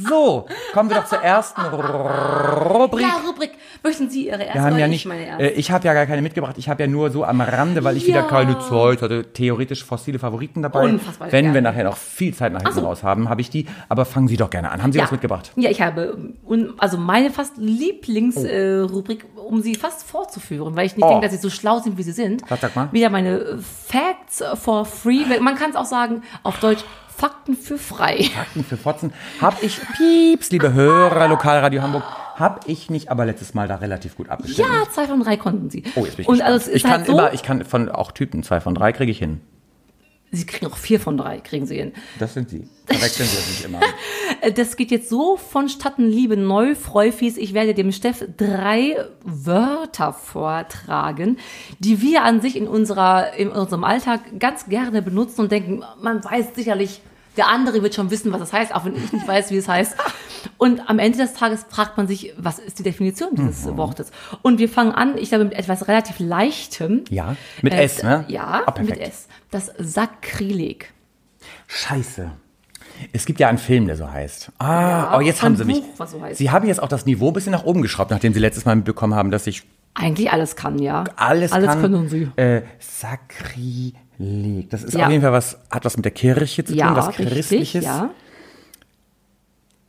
[0.07, 3.01] So, kommen wir doch zur ersten Rubrik.
[3.01, 3.51] Ja, Rubrik.
[3.83, 6.05] Möchten Sie Ihre erste Wir haben ja ich nicht, meine äh, ich habe ja gar
[6.05, 6.55] keine mitgebracht.
[6.57, 8.09] Ich habe ja nur so am Rande, weil ich Ja.
[8.15, 10.83] wieder keine Zeit hatte, theoretisch fossile Favoriten dabei.
[10.85, 11.69] Unfassbar Wenn wir gerne.
[11.69, 12.85] nachher noch viel Zeit nach hinten so.
[12.85, 13.67] raus haben, habe ich die.
[13.89, 14.81] Aber fangen Sie doch gerne an.
[14.83, 15.05] Haben Sie ja.
[15.05, 15.51] was mitgebracht?
[15.55, 20.85] Ja, ich habe und also meine fast Lieblingsrubrik, äh, Rubrik, um sie fast vorzuführen, weil
[20.85, 21.09] ich nicht Oh.
[21.09, 22.43] denke, dass sie so schlau sind, wie sie sind.
[22.49, 22.89] Was, sag mal?
[22.91, 25.23] Wieder meine äh, Facts for free.
[25.39, 26.83] Man kann es auch sagen auf Deutsch
[27.19, 28.23] Fakten für frei.
[28.33, 29.11] Fakten für Fotzen.
[29.41, 32.03] Hab ich, pieps, liebe Hörer, Lokalradio Hamburg,
[32.37, 34.69] hab ich nicht aber letztes Mal da relativ gut abgestimmt.
[34.69, 35.83] Ja, zwei von drei konnten sie.
[35.95, 38.13] Oh, jetzt bin ich Und also ich kann halt so, immer, ich kann von auch
[38.13, 39.41] Typen zwei von drei kriege ich hin.
[40.31, 41.91] sie kriegen auch vier von drei, kriegen sie hin.
[42.19, 42.69] Das sind sie.
[42.85, 43.81] Verwechseln Sie das nicht immer.
[44.55, 47.35] Das geht jetzt so vonstatten, liebe Neufreufis.
[47.35, 51.37] Ich werde dem Steff drei Wörter vortragen,
[51.79, 56.23] die wir an sich in, unserer, in unserem Alltag ganz gerne benutzen und denken, man
[56.23, 57.01] weiß sicherlich,
[57.39, 59.67] der andere wird schon wissen, was das heißt, auch wenn ich nicht weiß, wie es
[59.67, 59.95] heißt.
[60.57, 63.77] Und am Ende des Tages fragt man sich, was ist die Definition dieses Mhm.
[63.77, 64.11] Wortes?
[64.43, 67.03] Und wir fangen an, ich glaube, mit etwas relativ Leichtem.
[67.09, 68.25] Ja, mit Äh, S, ne?
[68.27, 68.89] Ja, perfekt.
[68.89, 69.27] mit S.
[69.51, 70.93] Das Sakrileg.
[71.67, 72.29] Scheiße.
[73.13, 74.51] Es gibt ja einen Film, der so heißt.
[74.59, 74.67] Ah,
[75.13, 75.81] Ja, oh, jetzt haben Sie mich.
[75.81, 76.37] Buch, was so heißt.
[76.37, 78.75] Sie haben jetzt auch das Niveau ein bisschen nach oben geschraubt, nachdem Sie letztes Mal
[78.75, 79.63] mitbekommen haben, dass ich
[79.95, 81.03] Eigentlich alles kann, ja.
[81.15, 81.81] alles, alles kann.
[81.81, 82.29] können Sie.
[82.35, 83.95] Äh, Sakrileg.
[84.19, 84.69] Sakrileg.
[84.69, 85.05] Das ist Ja.
[85.05, 87.85] auf jeden Fall was, hat was mit der Kirche zu tun, Ja, was richtig, Christliches.
[87.85, 88.09] ja.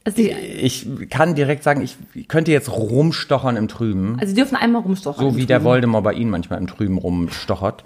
[0.05, 1.97] Also die, Ich kann direkt sagen, ich
[2.28, 4.16] könnte jetzt rumstochern im Trüben.
[4.18, 5.31] also sie dürfen einmal rumstochern.
[5.33, 5.68] So wie der Trüben.
[5.68, 7.85] Voldemort bei Ihnen manchmal im Trüben rumstochert.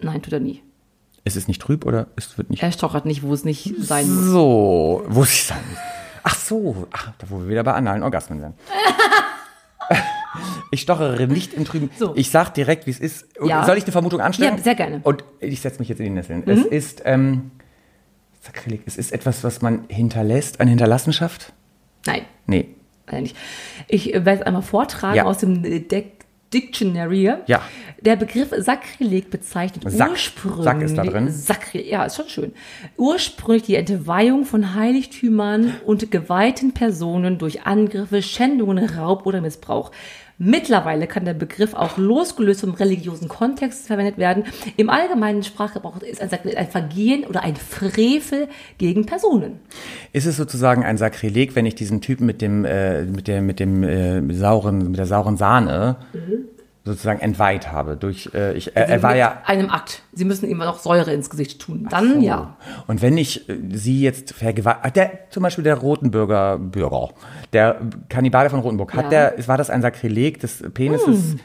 [0.00, 0.62] Nein, tut er nie.
[1.24, 4.08] Ist es nicht trüb oder es wird nicht Er stochert nicht, wo es nicht sein
[4.08, 4.26] muss.
[4.26, 5.78] so, wo ich sagen muss.
[6.22, 8.54] Ach so, ach, da wo wir wieder bei analen Orgasmen wären.
[10.70, 11.90] Ich stochere nicht im Trüben.
[11.96, 12.12] So.
[12.16, 13.26] Ich sag direkt, wie es ist.
[13.42, 13.64] Ja.
[13.64, 14.56] Soll ich eine Vermutung anstellen?
[14.58, 14.96] Ja, sehr gerne.
[14.98, 15.02] Mhm.
[15.04, 16.42] Und ich setze mich jetzt in die Nesseln.
[16.46, 17.52] Es ist, ähm,
[18.42, 21.52] Sakrileg, es ist etwas, was man hinterlässt, eine Hinterlassenschaft?
[22.04, 22.68] Nein, Nee.
[23.20, 23.36] nicht.
[23.88, 25.24] Ich äh, werde es einmal vortragen Ja.
[25.24, 26.15] aus dem äh, Deck
[26.52, 27.32] Dictionary.
[27.46, 27.62] Ja.
[28.00, 30.10] Der Begriff Sakrileg bezeichnet Sack.
[30.10, 30.64] ursprünglich.
[30.64, 31.30] Sack ist da drin.
[31.30, 32.52] Sakrileg, ja, ist schon schön.
[32.96, 39.90] Ursprünglich die Entweihung von Heiligtümern und geweihten Personen durch Angriffe, Schändungen, Raub oder Missbrauch.
[40.38, 44.44] Mittlerweile kann der Begriff auch losgelöst vom religiösen Kontext verwendet werden.
[44.76, 49.60] Im allgemeinen Sprachgebrauch ist ein ein Vergehen oder ein Frevel gegen Personen.
[50.12, 53.60] Ist es sozusagen ein Sakrileg, wenn ich diesen Typen mit dem, äh, mit der, mit
[53.60, 55.96] dem äh, sauren, mit der sauren Sahne
[56.86, 57.96] sozusagen entweiht habe?
[57.96, 60.02] Durch, äh, ich, er, er war mit ja einem Akt.
[60.12, 61.86] Sie müssen ihm noch Säure ins Gesicht tun.
[61.90, 62.56] Dann ja.
[62.86, 67.10] Und wenn ich äh, sie jetzt vergewaltigt, der zum Beispiel der Rotenburger Bürger,
[67.52, 69.30] der Kannibale von Rotenburg, hat Ja.
[69.30, 71.36] der, war das ein Sakrileg des Penises?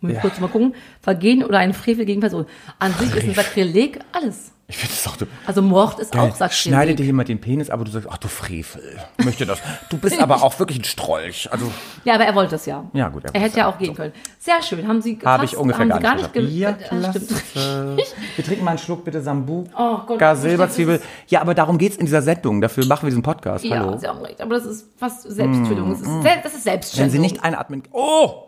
[0.00, 0.74] Muss ich kurz mal gucken.
[1.00, 2.46] Vergehen oder ein Frevel gegen Person.
[2.78, 4.52] An sich ist ein Sakrileg alles.
[4.66, 5.26] Ich finde das auch so.
[5.46, 6.30] Also Mord ist Geil.
[6.30, 6.52] auch Sakrileg.
[6.56, 9.58] Schneidet dir jemand den Penis, aber du sagst, ach du Frevel, möchte das.
[9.88, 11.48] Du bist aber auch wirklich ein Strolch.
[11.50, 11.72] Also
[12.04, 12.88] Ja, aber er wollte das ja.
[12.92, 13.74] Ja, gut, er Er, hätte ja es.
[13.74, 14.12] auch gehen können.
[14.38, 14.86] Sehr schön.
[14.86, 16.32] Haben Sie habe ich ungefähr haben gar Sie nicht.
[16.32, 17.18] ge- Bierklasse.
[17.18, 17.98] Ja, stimmt.
[18.36, 20.98] Wir trinken mal einen Schluck bitte Sambuca, Oh Gott, Silberzwiebel.
[20.98, 22.60] das Ja, aber darum geht's in dieser Sendung.
[22.60, 23.64] Dafür machen wir diesen Podcast.
[23.64, 23.98] Ja, Hallo.
[23.98, 24.40] Sie haben recht.
[24.40, 25.90] Aber das ist fast Selbsttötung.
[25.90, 27.06] Das ist, Sel- das ist Selbstschändung.
[27.06, 27.82] Wenn Sie nicht einatmen.
[27.90, 28.46] Oh!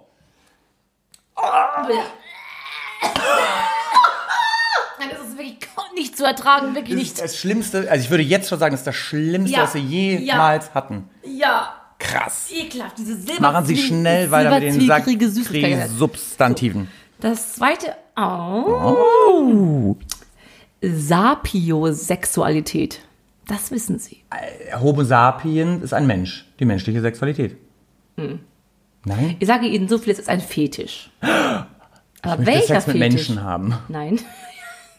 [4.99, 5.59] Das ist wirklich
[5.95, 6.75] nicht zu ertragen.
[6.75, 7.23] Wirklich Das ist nicht.
[7.25, 9.63] das Schlimmste, also ich würde jetzt schon sagen, das ist das Schlimmste, Ja.
[9.65, 11.09] was wir jemals hatten.
[11.25, 12.51] Ja, Krass.
[12.53, 12.99] ekelhaft.
[12.99, 15.89] Diese Silber Machen Sie schnell weiter mit den silberzwiegerige.
[15.97, 16.89] Substantiven.
[17.21, 17.95] Das zweite.
[18.17, 19.97] Oh.
[20.83, 23.01] Sapiosexualität.
[23.47, 24.23] Das wissen Sie.
[24.81, 27.57] Homo sapien ist ein Mensch, die menschliche Sexualität.
[29.05, 29.37] Nein?
[29.41, 31.11] Ich sage Ihnen so viel, es ist ein Fetisch.
[31.21, 31.63] Aber
[32.23, 33.15] Ich möchte welcher Sex mit Fetisch?
[33.29, 33.75] Menschen haben.
[33.89, 34.21] Nein.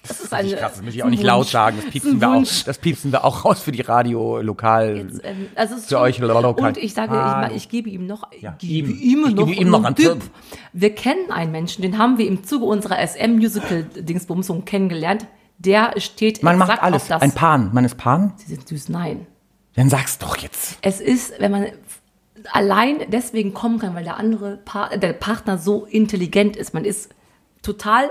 [0.06, 1.78] Das ist eine, Krass, das möchte ich auch nicht laut sagen.
[1.82, 2.44] Das piepsen wir auch.
[2.66, 5.08] Das piepsen wir auch raus für die Radio lokal.
[5.24, 6.68] Ähm, Also Für euch lokal.
[6.68, 7.48] Und ich sage, ich, Hallo.
[7.48, 9.26] ma- ich gebe ihm noch, Ja, gebe ihm.
[9.30, 10.18] Ich noch, gebe ihm noch einen Tipp.
[10.74, 15.26] Wir kennen einen Menschen, den haben wir im Zuge unserer SM-Musical-Dingsbumsung kennengelernt.
[15.58, 17.08] Der steht Man macht alles.
[17.08, 17.22] das.
[17.22, 17.70] Ein Pan.
[17.74, 18.34] Man ist Pan?
[18.38, 19.26] Sie sind süß, nein.
[19.76, 20.78] Dann sag's doch jetzt.
[20.82, 21.68] Es ist, wenn man
[22.52, 26.74] allein deswegen kommen kann, weil der andere pa der Partner so intelligent ist.
[26.74, 27.14] Man ist
[27.62, 28.10] total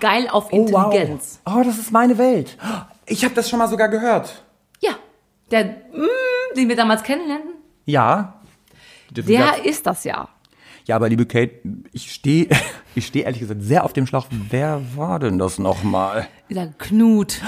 [0.00, 1.40] geil auf Intelligenz.
[1.46, 1.58] Oh, wow.
[1.60, 2.56] Oh, das ist meine Welt.
[3.06, 4.42] Ich habe das schon mal sogar gehört.
[4.80, 4.92] Ja,
[5.50, 7.52] der, mm, den wir damals kennenlernten,
[7.84, 8.40] Ja.
[9.10, 10.28] Dürfen der wir- ist das ja.
[10.84, 11.52] Ja, aber liebe Kate,
[11.92, 12.48] ich stehe
[12.94, 14.26] ich steh ehrlich gesagt sehr auf dem Schlauch.
[14.30, 16.26] Wer war denn das nochmal?
[16.48, 17.40] Dieser Knut.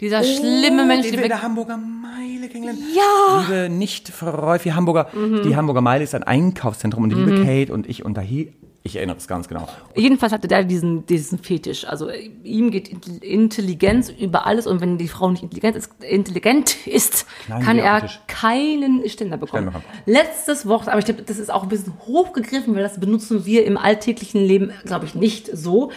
[0.00, 2.80] Dieser schlimme Mensch, den wir in der Hamburger Meile kennengelernt.
[2.94, 3.40] Ja.
[3.42, 5.08] Liebe Nicht-Verräufi Hamburger,
[5.44, 9.18] die Hamburger Meile ist ein Einkaufszentrum und die liebe Kate und ich unterhielt, ich erinnere
[9.18, 9.68] es ganz genau.
[9.94, 11.84] Jedenfalls hatte der diesen, diesen Fetisch.
[11.86, 12.08] Also
[12.42, 17.26] ihm geht Intel- Intelligenz über alles und wenn die Frau nicht intelligent ist, intelligent ist
[17.46, 19.64] kann er keinen Ständer bekommen.
[19.70, 19.84] Ständer bekommen.
[20.06, 23.66] Letztes Wort, aber ich glaube, das ist auch ein bisschen hochgegriffen, weil das benutzen wir
[23.66, 25.90] im alltäglichen Leben, glaube ich, nicht so.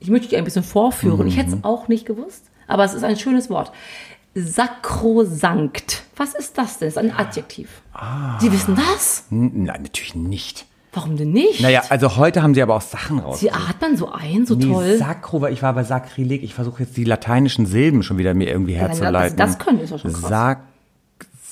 [0.00, 1.28] Ich möchte dich ein bisschen vorführen.
[1.28, 1.58] Ich hätte Mhm.
[1.58, 3.72] es auch nicht gewusst, aber es ist ein schönes Wort.
[4.34, 6.02] Sakrosankt.
[6.16, 6.88] Was ist das denn?
[6.88, 7.82] Das ist ein Adjektiv.
[7.92, 8.38] Ah.
[8.40, 9.24] Sie wissen das?
[9.30, 10.66] Nein, natürlich nicht.
[10.92, 11.60] Warum denn nicht?
[11.60, 13.40] Naja, also heute haben sie aber auch Sachen raus.
[13.40, 14.96] Sie atmen so ein, so Nee, toll.
[14.96, 16.42] Sakro, weil ich war bei Sakrileg.
[16.42, 19.36] Ich versuche jetzt die lateinischen Silben schon wieder mir irgendwie herzuleiten.
[19.36, 20.28] das- das können ist doch schon krass.
[20.30, 20.60] Sak,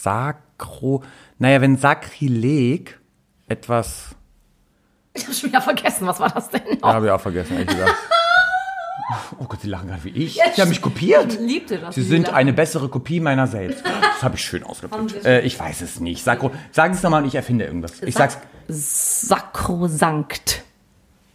[0.00, 1.02] Sakro.
[1.38, 2.98] Naja, wenn Sakrileg
[3.46, 4.14] etwas.
[5.12, 6.62] Ich habe schon wieder vergessen, was war das denn?
[6.82, 7.94] Ja, habe ich auch vergessen, ehrlich gesagt.
[9.38, 10.40] Oh Gott, Sie lachen gerade wie ich.
[10.54, 11.38] Sie haben mich kopiert.
[11.38, 11.94] Liebte das.
[11.94, 13.84] Sie sind eine bessere Kopie meiner selbst.
[13.84, 15.24] Das habe ich schön ausgedrückt.
[15.24, 16.22] Äh, ich weiß es nicht.
[16.24, 18.00] Sakro, sagen Sie es nochmal und ich erfinde irgendwas.
[18.02, 18.38] Ich sag's,
[18.68, 20.62] Sakrosankt.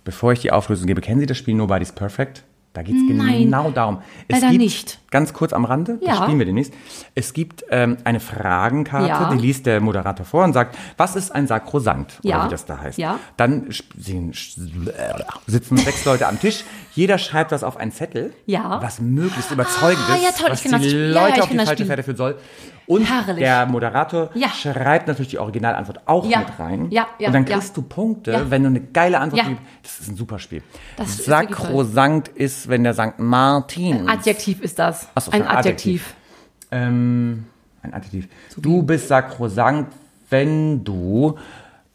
[0.03, 2.43] bevor ich die Auflösung gebe, kennen Sie das Spiel Nobody's Perfect?
[2.73, 3.97] Da geht es genau darum.
[4.27, 4.99] Es leider gibt, nicht.
[5.09, 6.23] Ganz kurz am Rande, das Ja.
[6.23, 6.71] spielen wir demnächst.
[7.15, 9.33] Es gibt ähm, eine Fragenkarte, Ja.
[9.33, 12.19] die liest der Moderator vor und sagt, was ist ein Sakrosankt?
[12.21, 12.35] Ja.
[12.37, 12.99] Oder wie das da heißt.
[12.99, 13.17] Ja.
[13.37, 16.63] Dann sitzen sechs Leute am Tisch.
[16.93, 18.81] Jeder schreibt was auf einen Zettel, Ja.
[18.81, 21.85] was möglichst überzeugend Ah, ist, ja, toll, was die Leute auf die falsche.
[21.85, 22.37] Fährte führen soll.
[22.89, 23.43] Und Herrlich.
[23.43, 24.49] der Moderator Ja.
[24.49, 26.39] schreibt natürlich die Originalantwort auch Ja.
[26.39, 26.87] mit rein.
[26.89, 29.63] Ja, ja, und dann kriegst du Punkte, wenn du eine geile Antwort gibst.
[29.83, 30.63] Das ist ein super Spiel.
[30.97, 31.23] Das.
[31.23, 33.19] Sakrosankt ist ist, wenn der St.
[33.19, 34.09] Martin.
[34.09, 35.07] Adjektiv ist das.
[35.13, 36.01] Ach so, ein ein Adjektiv.
[36.01, 36.15] Adjektiv.
[36.71, 37.45] Ähm,
[37.83, 38.27] ein Adjektiv.
[38.57, 39.93] Du bist sakrosankt,
[40.31, 41.37] wenn du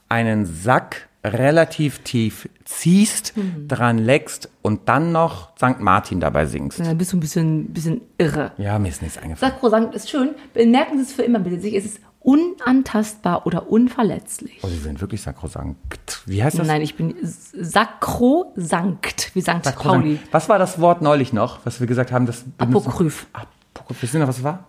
[0.09, 3.66] einen Sack relativ tief ziehst, Mhm.
[3.68, 5.80] dran leckst und dann noch St.
[5.80, 6.80] Martin dabei singst.
[6.80, 8.52] Dann bist du ein bisschen, bisschen irre.
[8.58, 9.52] Ja, mir ist nichts eingefallen.
[9.52, 10.30] Sakrosankt ist schön.
[10.54, 11.74] Merken Sie es für immer bitte sich.
[11.74, 14.58] Es ist unantastbar oder unverletzlich.
[14.62, 16.22] Oh, sie sind wirklich sakrosankt.
[16.26, 16.66] Wie heißt das?
[16.66, 19.40] Nein, ich bin sakrosankt, wie.
[19.40, 19.78] Sakrosankt.
[19.78, 20.18] Pauli.
[20.30, 22.26] Was war das Wort neulich noch, was wir gesagt haben?
[22.26, 23.26] Das Apokryph.
[23.32, 24.02] Apokryph.
[24.02, 24.64] Wissen Sie noch, was es war?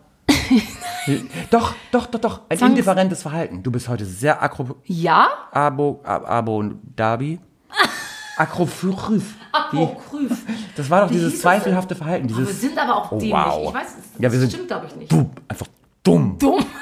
[1.51, 2.41] doch, doch, doch, doch.
[2.49, 3.63] Ein Sie- indifferentes Verhalten.
[3.63, 4.75] Du bist heute sehr akro...
[4.85, 5.27] Ja?
[5.51, 6.01] Abo...
[6.03, 6.63] Ab, Abo...
[6.95, 7.39] Dabi?
[8.37, 9.23] Akrophyph.
[9.51, 10.37] Apokryph.
[10.75, 12.27] Das war doch Wie dieses das zweifelhafte Verhalten.
[12.29, 12.61] Wir Dieses...
[12.61, 13.33] sind aber auch Oh, dämlich.
[13.33, 13.69] wow.
[13.69, 15.11] Ich weiß, das Ja, wir sind- stimmt, glaube ich, nicht.
[15.11, 15.31] Dumm.
[15.47, 15.67] Einfach
[16.03, 16.37] dumm.
[16.39, 16.65] Dumm.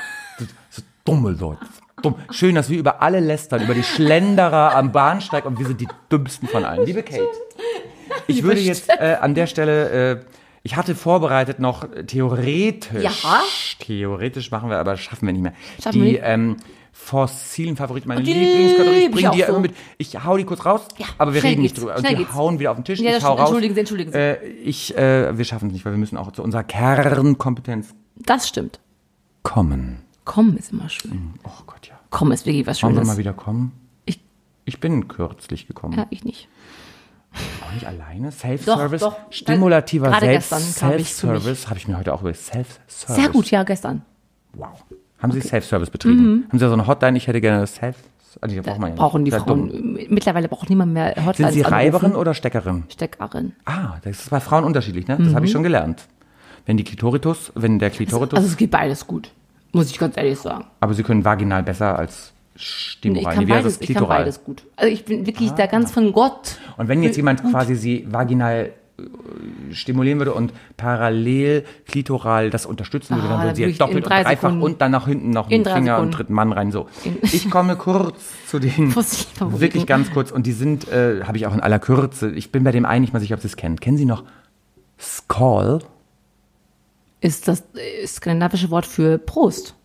[0.70, 1.59] So dumme Leute.
[2.01, 2.16] Dumm.
[2.32, 5.88] Schön, dass wir über alle lästern, über die Schlenderer am Bahnsteig und wir sind die
[6.11, 6.86] dümmsten von allen.
[6.88, 7.28] Liebe Kate,
[8.26, 10.20] ich würde jetzt äh, an der Stelle, äh,
[10.64, 13.11] ich hatte vorbereitet noch theoretisch, Ja?
[13.80, 16.22] theoretisch machen wir, aber schaffen wir nicht mehr, Schaffen wir die nicht?
[16.24, 16.57] ähm,
[16.91, 19.53] fossilen Favoriten, meine Lieblingskategorie, ich lieb ich bring auch die ja so.
[19.53, 21.95] immer mit, ich hau die kurz raus, Ja, aber wir reden nicht drüber.
[21.95, 22.34] Und schnell die geht's.
[22.36, 23.39] hauen wieder auf den Tisch, Ja, ich hau raus.
[23.49, 24.18] Entschuldigen Sie, entschuldigen Sie.
[24.18, 28.47] Äh, ich, äh, wir schaffen es nicht, weil wir müssen auch zu unserer Kernkompetenz Das
[28.47, 28.80] stimmt.
[29.41, 30.03] kommen.
[30.26, 31.34] Kommen ist immer schön.
[31.43, 31.99] Oh Gott, ja.
[32.09, 33.07] Kommen ist wirklich was Wollen wir Schönes.
[33.16, 33.72] mal wieder kommen?
[34.05, 34.20] Ich,
[34.66, 35.97] Ich bin kürzlich gekommen.
[35.97, 36.47] ja, ich nicht.
[37.74, 38.32] Nicht alleine.
[38.32, 39.01] Self-Service.
[39.01, 39.32] Doch, doch.
[39.32, 41.36] Stimulativer Gerade Selbst gestern kam ich zu mich.
[41.43, 41.67] Self-Service.
[41.69, 43.15] Habe ich mir heute auch über Self-Service.
[43.15, 44.01] Sehr gut, ja, gestern.
[44.53, 44.84] Wow.
[45.21, 46.45] Haben Sie Self-Service betrieben?
[46.49, 47.17] Haben Sie so eine Hotline?
[47.17, 47.95] Ich hätte gerne Self.
[48.41, 48.95] Also die braucht man ja.
[48.95, 49.69] Brauchen die Sehr Frauen.
[49.69, 49.97] dumm.
[50.09, 51.74] Mittlerweile braucht niemand mehr Hotlines Sind Sie anrufen.
[51.74, 52.84] Reiberin oder Steckerin?
[52.89, 53.53] Steckerin.
[53.65, 55.17] Ah, das ist bei Frauen unterschiedlich, ne?
[55.19, 56.07] Das habe ich schon gelernt.
[56.65, 59.30] Wenn die Klitoritus, wenn der Klitoritus, Also es geht beides gut.
[59.71, 60.65] Muss ich ganz ehrlich sagen.
[60.80, 63.34] aber Sie können vaginal besser als Nee, Stimoral.
[63.34, 64.64] ich kann beides, ich kann beides gut.
[64.76, 66.58] Also ich bin wirklich da ganz von Gott.
[66.78, 73.16] Und wenn jetzt jemand quasi sie vaginal äh, stimulieren würde und parallel klitoral das unterstützen
[73.16, 75.32] würde, Ah, dann würde sie jetzt doppelt und drei dreifach Sekunden- und dann nach hinten
[75.32, 76.72] noch in einen Finger und dritten Mann rein.
[76.72, 81.38] So, In- ich komme kurz zu den wirklich ganz kurz und die sind, äh, habe
[81.38, 82.30] ich auch in aller Kürze.
[82.32, 83.80] Ich bin bei dem einen nicht mal sicher, ob Sie es kennen.
[83.80, 84.24] Kennen Sie noch
[84.99, 85.80] Skull?
[87.20, 89.76] Ist das äh, skandinavische Wort für Prost.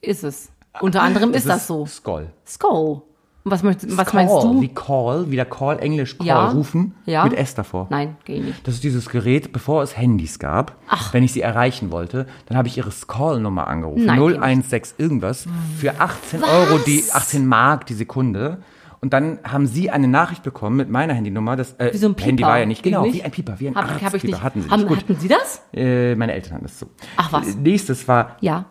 [0.00, 0.48] Ist es.
[0.80, 1.86] Unter anderem ist das so.
[1.86, 2.28] Skull.
[2.46, 3.02] Skull.
[3.42, 4.60] Was, möcht, was Call, meinst du?
[4.60, 6.48] Wie Call, wie der Call, Englisch Call, Ja.
[6.50, 7.24] rufen, Ja.
[7.24, 7.86] mit S davor.
[7.88, 8.66] Nein, geh nicht.
[8.68, 10.76] Das ist dieses Gerät, bevor es Handys gab.
[11.12, 14.04] Wenn ich sie erreichen wollte, dann habe ich ihre Call-Nummer angerufen.
[14.04, 15.46] Nein, 016 irgendwas.
[15.78, 18.58] Für 18 Euro, die 18 Mark die Sekunde.
[19.00, 21.56] Und dann haben sie eine Nachricht bekommen mit meiner Handynummer.
[21.56, 22.28] Das äh, Wie so ein Pieper.
[22.28, 23.14] Handy war ja nicht, genau, Nicht?
[23.14, 24.42] wie ein Pieper, wie ein Hab, hab ich nicht.
[24.42, 24.88] Hatten sie haben, nicht.
[24.88, 24.98] Gut.
[24.98, 25.62] Hatten Sie das?
[25.72, 26.88] Äh, meine Eltern hatten das so.
[27.16, 27.56] Ach, was?
[27.56, 28.66] Nächstes war Ja.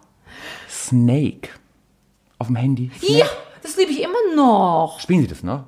[0.69, 1.49] Snake.
[2.39, 2.89] Auf dem Handy.
[3.01, 3.27] Ja,
[3.61, 4.99] das liebe ich immer noch.
[4.99, 5.65] Spielen Sie das noch?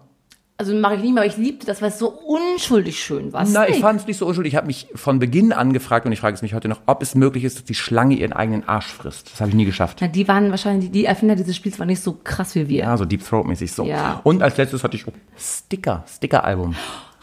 [0.58, 3.44] Also mache ich nicht mehr, aber ich liebte das, weil es so unschuldig schön war.
[3.46, 4.54] Nein, ich fand es nicht so unschuldig.
[4.54, 7.02] Ich habe mich von Beginn an gefragt und ich frage es mich heute noch, ob
[7.02, 9.32] es möglich ist, dass die Schlange ihren eigenen Arsch frisst.
[9.34, 9.98] Das habe ich nie geschafft.
[10.02, 12.84] Na, die waren wahrscheinlich, die Erfinder dieses Spiels waren nicht so krass wie wir.
[12.84, 13.86] Ja, so Deep Throat-mäßig so.
[13.86, 14.22] Ja.
[14.24, 16.76] Und als letztes hatte ich oh, Sticker, Sticker-Album.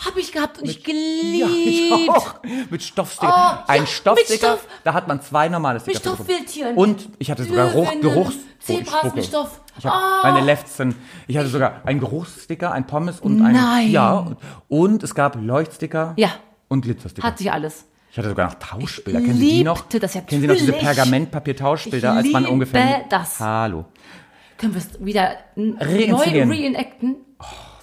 [0.04, 1.66] Habe ich gehabt und ich Ja, geliebt.
[1.66, 2.34] ich auch.
[2.70, 3.62] Mit Stoffsticker.
[3.62, 4.68] Oh, Ein ja, Stoffsticker, mit Stoff.
[4.84, 5.98] da hat man zwei normale Sticker.
[5.98, 6.02] Mit.
[6.16, 6.76] Stoffwildtieren.
[6.76, 8.34] Und ich hatte sogar Löwinnen, Geruchs...
[8.60, 9.60] Ich Zebras mit Stoff.
[9.78, 10.22] Ich habe Oh.
[10.26, 10.94] meine Lefzen.
[11.26, 13.52] Ich hatte sogar einen Geruchssticker, ein Pommes und ein...
[13.54, 13.90] Nein.
[13.90, 14.32] Ja,
[14.68, 16.30] und, es gab Leuchtsticker Ja.
[16.68, 17.26] und Glitzersticker.
[17.26, 17.86] Hatte ich alles.
[18.10, 19.20] Ich hatte sogar noch Tauschbilder.
[19.20, 19.86] Kennen Sie die noch?
[19.88, 20.72] das ja Kennen Sie noch diese.
[20.72, 23.04] Pergamentpapier-Tauschbilder, Ich als man ungefähr...
[23.08, 23.38] das.
[23.40, 23.84] Hallo.
[24.58, 27.16] Können wir es wieder neu reenacten?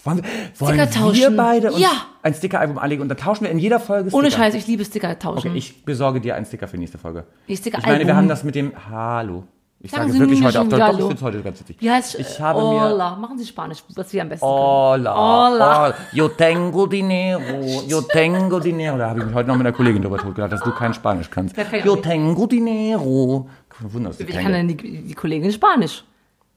[0.05, 0.23] Wollen, wir,
[0.59, 1.35] wollen Sticker wir tauschen.
[1.37, 1.89] beide uns Ja.
[2.21, 4.17] ein Sticker-Album anlegen und dann tauschen wir in jeder Folge Sticker?
[4.17, 5.49] Ohne Scheiß, ich liebe Sticker tauschen.
[5.49, 7.25] Okay, ich besorge dir einen Sticker für nächste Folge.
[7.47, 9.43] Die Sticker ich meine, wir haben das mit dem Hallo.
[9.81, 10.79] Ich Sagen sage Sie wirklich heute auf Deutsch.
[10.81, 11.77] Doch, ich finde heute ganz witzig.
[11.79, 12.89] Wie heißt Ich habe mir...
[12.89, 13.15] Hola.
[13.17, 14.57] Machen Sie Spanisch, was wir am besten können.
[14.57, 15.77] Hola, Hola.
[15.85, 18.97] hola, yo tengo dinero, yo tengo dinero.
[18.97, 21.29] Da habe ich mich heute noch mit einer Kollegin drüber totgelacht, dass du kein Spanisch
[21.29, 21.55] kannst.
[21.55, 23.47] Kann ich Yo tengo dinero.
[23.81, 26.03] Wunder, dass du Wie kann denn die, die Kollegin Spanisch?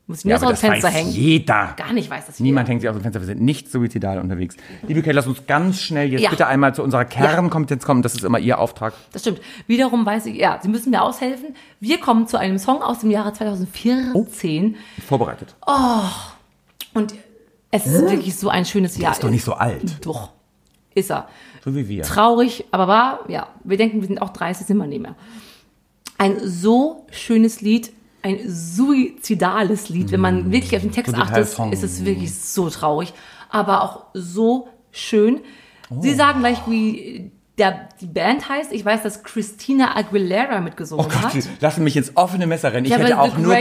[0.08, 1.10] Muss ich mir ja, aus dem Fenster weiß hängen?
[1.12, 1.74] jeder.
[1.76, 3.20] Gar nicht weiß das Niemand hängt sich aus dem Fenster.
[3.20, 4.56] Wir sind nicht suizidal unterwegs.
[4.86, 6.30] Liebe Kate, lass uns ganz schnell jetzt Ja.
[6.30, 8.00] bitte einmal zu unserer Kernkompetenz kommen.
[8.00, 8.94] Das ist immer Ihr Auftrag.
[9.12, 9.40] Das stimmt.
[9.66, 11.54] Wiederum weiß ich, ja, Sie müssen mir aushelfen.
[11.78, 15.54] Wir kommen zu einem Song aus dem Jahre 2014 Vorbereitet.
[16.94, 17.14] und
[17.70, 19.12] es ist wirklich so ein schönes Jahr.
[19.12, 20.06] Ist doch nicht so alt.
[20.06, 20.30] Doch,
[20.94, 21.28] ist er.
[21.62, 22.02] So wie wir.
[22.04, 23.48] Traurig, aber wahr, ja.
[23.62, 25.16] Wir denken, wir sind auch 30, sind wir nicht mehr.
[26.16, 27.92] Ein so schönes Lied,
[28.22, 30.10] ein suizidales Lied.
[30.12, 33.12] Wenn man wirklich auf den Text achtet, ist es wirklich so traurig,
[33.50, 35.40] aber auch so schön.
[36.00, 38.72] Sie sagen gleich, wie der, die Band heißt.
[38.72, 41.48] Ich weiß, dass Christina Aguilera mitgesungen Oh Gott, hat.
[41.60, 42.86] Lassen mich ins offene Messer rennen.
[42.86, 43.56] Ich Ja, hätte auch nur,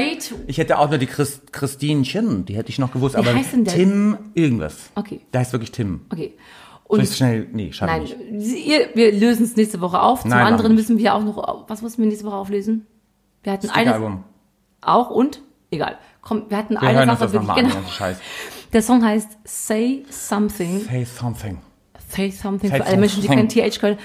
[0.47, 3.15] ich hätte auch nur die Christ, Christine Chin, die hätte ich noch gewusst.
[3.15, 3.73] aber heißt denn der?
[3.73, 4.91] Tim irgendwas.
[4.95, 5.21] Okay.
[5.33, 6.01] Der heißt wirklich Tim.
[6.11, 6.33] Okay.
[6.89, 8.65] Soll Und ich schnell, nee, schade nein, nicht.
[8.65, 10.21] Ihr, wir lösen es nächste Woche auf.
[10.21, 12.85] Zum Nein, anderen müssen wir auch noch, was müssen wir nächste Woche auflösen?
[13.43, 14.23] Wir hatten eine, Album.
[14.87, 15.97] Auch und, egal.
[16.21, 17.75] Komm, wir hatten Wir eine hören uns Sache das an, genau.
[17.89, 18.17] Scheiß.
[18.73, 20.81] Der Song heißt Say Something.
[20.81, 21.57] Say something.
[22.09, 23.97] Say Something Say für alle Menschen, die kein TH können.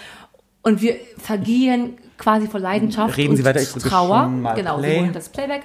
[0.62, 4.28] Und wir vergehen quasi vor Leidenschaft Reden und Sie weiter, ich Trauer.
[4.28, 4.94] mal genau, Play.
[4.94, 5.62] Sie holen das Playback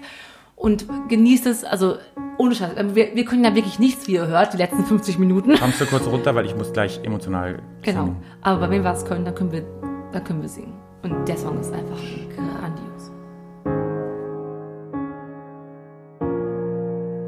[0.56, 1.98] und genießt es, also
[2.40, 2.72] ohne Scheiß.
[2.96, 5.56] Wir, wir können ja wirklich nichts, wie ihr hört, die letzten 50 Minuten.
[5.60, 8.06] Kommst du kurz runter, weil ich muss gleich emotional Genau.
[8.06, 8.24] singen.
[8.42, 9.64] Aber bei wem wir es können, dann können wir,
[10.12, 10.74] dann können wir singen.
[11.04, 12.00] Und der Song ist einfach
[12.36, 12.87] grandios.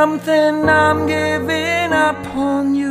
[0.00, 2.89] Something, I'm giving up on you.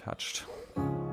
[0.00, 0.46] Getouched.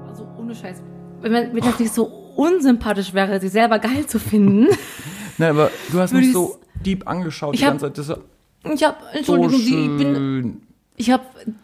[0.08, 0.82] Also ohne Scheiß.
[1.22, 4.68] Wenn, man, wenn das nicht so unsympathisch wäre, sich selber geil zu finden.
[5.38, 7.98] Nein, aber du hast mich so deep angeschaut Ich die hab- ganze Zeit.
[7.98, 8.18] Das so
[8.74, 10.62] Ich habe, Entschuldigung, Sie, ich bin,
[10.96, 11.24] ich habe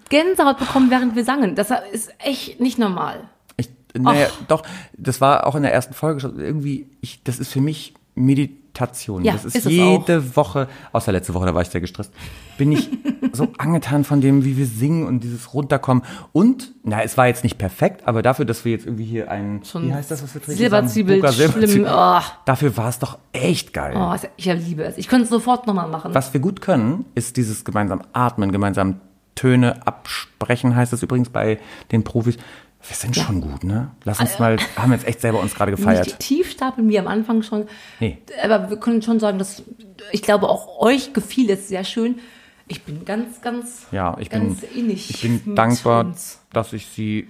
[0.10, 1.56] Gänsehaut bekommen, während wir sangen.
[1.56, 3.30] Das ist echt nicht normal.
[3.58, 4.64] Ich, naja, doch,
[4.98, 9.24] das war auch in der ersten Folge schon irgendwie, ich, das ist für mich Meditation.
[9.24, 12.12] Ja, das ist, ist jede Woche, außer letzte Woche, da war ich sehr gestresst,
[12.58, 12.90] bin ich
[13.34, 16.04] so angetan von dem, wie wir singen und dieses Runterkommen.
[16.32, 19.62] Und, na, es war jetzt nicht perfekt, aber dafür, dass wir jetzt irgendwie hier ein,
[19.64, 20.58] Schon wie heißt das, was wir trinken?
[20.58, 21.34] Silberzwiebel.
[21.34, 21.86] schlimm.
[21.90, 23.94] Oh, Dafür war es doch echt geil.
[23.96, 24.98] oh, ich liebe es.
[24.98, 26.14] Ich könnte es sofort nochmal machen.
[26.14, 29.00] Was wir gut können, ist dieses gemeinsam atmen, gemeinsam
[29.36, 31.60] Töne absprechen, heißt das übrigens bei
[31.92, 32.38] den Profis.
[32.86, 33.92] Wir sind schon gut, ne?
[34.04, 36.20] Lass uns mal, haben wir jetzt echt selber uns gerade Nicht gefeiert.
[36.20, 37.66] tief stapeln wir am Anfang schon.
[38.00, 38.18] Nee.
[38.44, 39.64] Aber wir können schon sagen, dass
[40.12, 42.20] ich glaube, auch euch gefiel es sehr schön.
[42.68, 45.10] Ich bin ganz, ganz, Ja, ich bin, ganz innig.
[45.10, 46.40] ich bin dankbar, uns.
[46.52, 47.30] dass ich sie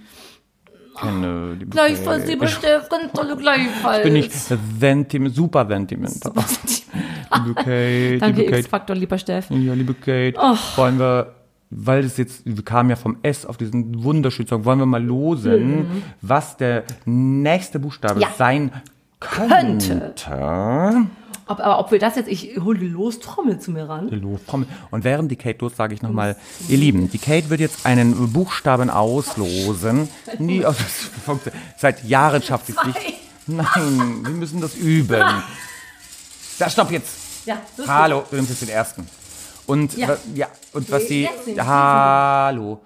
[1.00, 1.54] kenne.
[1.58, 4.02] liebe Gleichfalls, liebe Steff, ganz tolle gleichfalls.
[4.04, 5.64] bin ich sentiment, super
[7.44, 8.60] liebe Kate, Danke, liebe Kate.
[8.60, 9.50] X-Faktor, lieber Steff.
[9.50, 10.34] Ja, liebe Kate,
[10.76, 11.34] wollen wir,
[11.70, 15.02] weil das jetzt, wir kamen ja vom S auf diesen wunderschönen Song, wollen wir mal
[15.02, 18.20] losen, was der nächste Buchstabe Mhm.
[18.22, 18.28] Ja.
[18.36, 18.70] sein
[19.20, 20.14] könnte.
[21.46, 24.08] Ob, aber ob wir das jetzt, ich hole die Lostrommel zu mir ran.
[24.08, 24.64] Los, komm.
[24.90, 26.36] Und während die Kate los, sage ich nochmal,
[26.68, 30.08] ihr Lieben, die Kate wird jetzt einen Buchstaben auslosen.
[30.38, 30.82] Nie, also,
[31.76, 32.98] seit Jahren schafft sie es nicht.
[33.46, 35.22] Nein, wir müssen das üben.
[36.56, 37.46] Da, stopp jetzt.
[37.46, 37.56] Ja,
[37.88, 39.08] Hallo, du nimmst jetzt den ersten.
[39.66, 40.16] Und, Ja.
[40.34, 42.80] ja, und was die, ich hallo,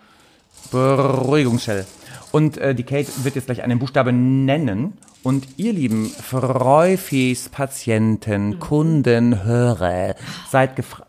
[0.70, 1.86] Beruhigungsschell.
[2.30, 4.98] Und äh, die Kate wird jetzt gleich einen Buchstaben nennen.
[5.24, 8.60] Und ihr lieben Freufis, Patienten, Mhm.
[8.60, 10.14] Kunden, Hörer,
[10.50, 11.07] seid gefragt.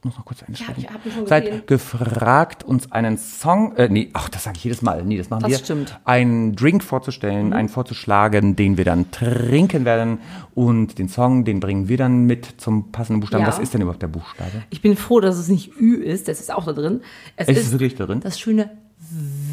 [0.00, 0.86] Ich muss noch kurz Ja, einsprechen.
[1.22, 5.18] ich Seid gefragt, uns einen Song, äh, nee, ach, das sage ich jedes Mal, nee,
[5.18, 5.58] das machen Das wir.
[5.58, 5.90] stimmt.
[5.90, 5.96] Mhm.
[6.06, 10.20] Einen Drink vorzustellen, einen vorzuschlagen, den wir dann trinken werden.
[10.54, 13.42] Und den Song, den bringen wir dann mit zum passenden Buchstaben.
[13.42, 13.48] Ja.
[13.48, 14.62] Was ist denn überhaupt der Buchstabe?
[14.70, 17.02] Ich bin froh, dass es nicht Ü ist, das ist auch da drin.
[17.36, 18.20] Es Ist es wirklich darin?
[18.20, 18.70] das schöne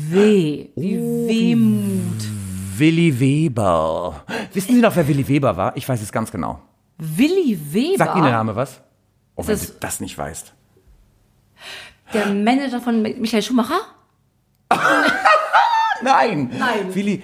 [0.09, 2.25] W, wie Oh, Wehmut.
[2.77, 4.23] Willi Weber.
[4.53, 5.75] Wissen Sie noch, wer Willi Weber war?
[5.75, 6.59] Ich weiß es ganz genau.
[6.99, 8.79] Willi Weber, Sagt Ihnen der Name was?
[9.37, 10.53] Oh, wenn das- Sie das nicht weißt.
[12.13, 13.79] der Manager von Michael Schumacher?
[16.03, 16.51] Nein!
[16.57, 16.93] Nein.
[16.93, 17.23] Willi,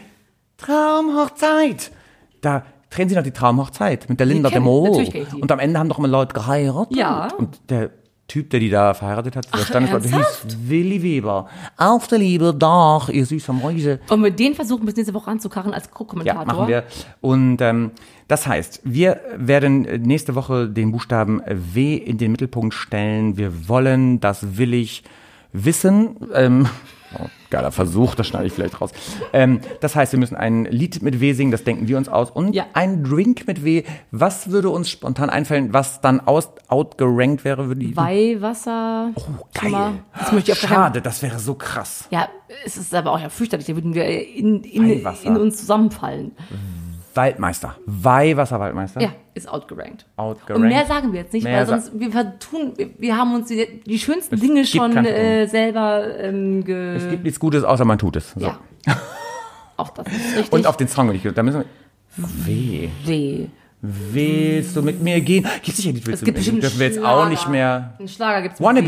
[0.58, 1.92] Traumhochzeit!
[2.42, 4.90] Da drehen Sie noch die Traumhochzeit mit der Linda de Mol.
[5.40, 6.96] Und am Ende haben doch immer Leute geheiratet.
[6.98, 7.28] Ja.
[7.38, 7.92] Und der
[8.28, 10.70] Typ, der die da verheiratet hat, der Ach, Standesleute, hieß ernsthaft?
[10.70, 11.48] Willi Weber.
[11.78, 14.00] Auf der Liebe, doch, ihr süßen Mäuse.
[14.10, 16.46] Und wir den versuchen bis nächste Woche anzukarren als Ja, Co-Kommentator.
[16.46, 16.84] machen wir.
[17.22, 17.92] Und ähm,
[18.30, 23.36] das heißt, wir werden nächste Woche den Buchstaben W in den Mittelpunkt stellen.
[23.38, 25.04] Wir wollen das willig
[25.52, 26.16] wissen.
[26.34, 26.68] Ähm,
[27.54, 28.92] geiler Versuch, das schneide ich vielleicht raus.
[29.32, 32.32] Ähm, das heißt, wir müssen ein Lied mit W singen, das denken wir uns aus.
[32.32, 32.66] Und Ja.
[32.74, 33.84] ein Drink mit W.
[34.12, 37.68] Was würde uns spontan einfallen, was dann aus, outgerankt wäre?
[37.68, 39.12] Würde die, Weihwasser.
[39.16, 39.22] oh,
[39.54, 39.94] geil.
[40.48, 42.08] Das Schade, das wäre so krass.
[42.10, 42.28] Ja,
[42.66, 43.68] es ist aber auch ja fürchterlich.
[43.68, 46.32] Da würden wir in, in, in uns zusammenfallen.
[47.16, 47.76] Waldmeister.
[47.86, 49.02] Weihwasser Waldmeister.
[49.02, 50.06] Ja, ist outgerankt.
[50.16, 50.64] Outgerankt.
[50.64, 53.82] Und mehr sagen wir jetzt nicht, Mehr weil sonst wir vertun, wir, haben uns die,
[53.86, 57.98] die schönsten Dinge gibt schon äh, selber ähm, ge, Es gibt nichts Gutes, außer man
[57.98, 58.32] tut es.
[58.32, 58.42] So.
[58.42, 58.60] ja.
[59.78, 60.54] Auch das ist richtig.
[60.54, 61.66] Und auf den Song ich, da müssen wir,
[62.16, 62.90] W.
[63.04, 63.48] W.
[63.82, 65.46] Willst du mit mir gehen?
[65.62, 66.62] Gibt sicher nicht, willst Es du gibt mit mir gehen?
[66.62, 67.96] Dürfen wir jetzt auch nicht mehr.
[68.00, 68.60] Ein Schlager gibt's.
[68.60, 68.86] mit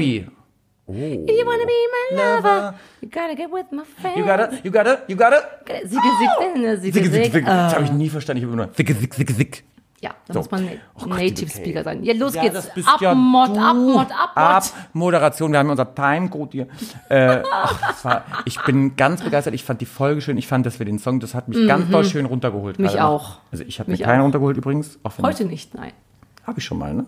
[0.87, 1.25] Wannabe.
[1.27, 1.31] W.
[1.33, 2.73] You wanna be my lover.
[3.01, 4.17] You gotta get with my friends.
[4.17, 5.41] You gotta, you gotta, you gotta.
[5.85, 7.31] Siege, siege, Zicke, zicke, siege.
[7.31, 7.45] zicke.
[7.45, 8.37] Das habe ich nie verstanden.
[8.39, 9.63] Ich habe immer nur Zicke, zicke, zicke, zicke.
[10.01, 10.39] Ja, da So.
[10.41, 12.03] muss man Oh Gott, Native Speaker sein.
[12.03, 12.69] Ja, los Ja, geht's.
[12.85, 14.35] Ab, ja Mod, ab, Mod, ab, Mod.
[14.35, 14.63] Ab,
[14.93, 15.51] Moderation.
[15.51, 16.67] Wir haben unser Timecode hier.
[17.09, 19.55] Äh, ach, war, ich bin ganz begeistert.
[19.55, 20.37] Ich fand die Folge schön.
[20.37, 22.77] Ich fand, dass wir den Song, das hat mich ganz doll schön runtergeholt.
[22.77, 22.83] Mhm.
[22.83, 23.21] Mich gerade noch.
[23.21, 23.37] auch.
[23.51, 24.99] Also ich habe mir keinen runtergeholt übrigens.
[25.01, 25.93] Auch Heute nicht, nein.
[26.45, 27.05] Habe ich schon mal, ne?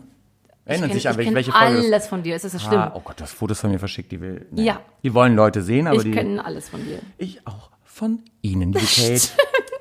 [0.68, 2.36] Erinnern Ich sich an ich welche, welche Folge das alles von dir.
[2.36, 2.80] Ist das so schlimm?
[2.80, 4.46] Ah, oh Gott, das Fotos von mir verschickt, die will.
[4.52, 4.66] nee.
[4.66, 4.82] Ja.
[5.04, 6.12] Die wollen Leute sehen, aber ich die.
[6.12, 7.00] kenne alles von dir.
[7.18, 9.30] Ich auch von Ihnen, liebe Kate.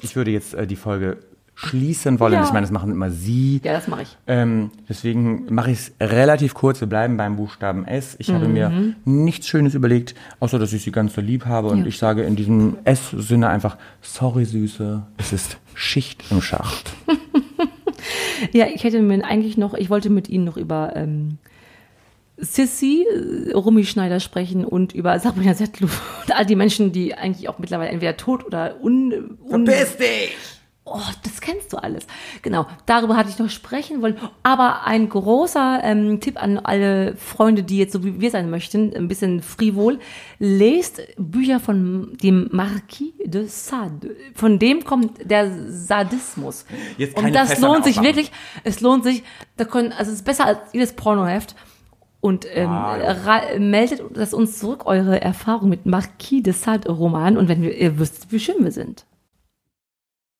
[0.02, 1.18] ich würde jetzt äh, die Folge
[1.58, 2.34] schließen wollen.
[2.34, 2.44] Ja.
[2.44, 3.60] Ich meine, das machen immer Sie.
[3.64, 4.16] Ja, das mache ich.
[4.26, 6.80] Ähm, deswegen mache ich es relativ kurz.
[6.80, 8.14] Wir bleiben beim Buchstaben S.
[8.18, 8.96] Ich habe mir Mhm.
[9.04, 11.68] nichts Schönes überlegt, außer dass ich sie ganz so lieb habe.
[11.68, 11.86] Und Ja.
[11.86, 16.92] ich sage in diesem S-Sinne einfach, sorry Süße, es ist Schicht im Schacht.
[18.52, 21.38] Ja, ich hätte mir eigentlich noch, ich wollte mit Ihnen noch über ähm,
[22.36, 25.88] Sissy, äh, Rumi Schneider sprechen und über Sabrina Settlu
[26.22, 30.55] und all die Menschen, die eigentlich auch mittlerweile entweder tot oder un, un dich!
[30.88, 32.06] Oh, das kennst du alles.
[32.42, 34.16] Genau, darüber hatte ich noch sprechen wollen.
[34.44, 38.94] Aber ein großer ähm, Tipp an alle Freunde, die jetzt so wie wir sein möchten,
[38.94, 39.98] ein bisschen frivol,
[40.38, 44.14] lest Bücher von dem Marquis de Sade.
[44.36, 46.64] Von dem kommt der Sadismus.
[46.98, 48.16] Jetzt keine Und das Fässer lohnt sich aufmachen.
[48.16, 48.32] wirklich.
[48.62, 49.24] Es lohnt sich.
[49.56, 51.56] Da können, also es ist besser als jedes Pornoheft.
[52.20, 52.96] Und ähm, Ah,
[53.52, 53.58] ja.
[53.58, 57.98] meldet das uns zurück eure Erfahrung mit Marquis de Sade Roman und wenn wir, ihr
[57.98, 59.04] wisst, wie schön wir sind.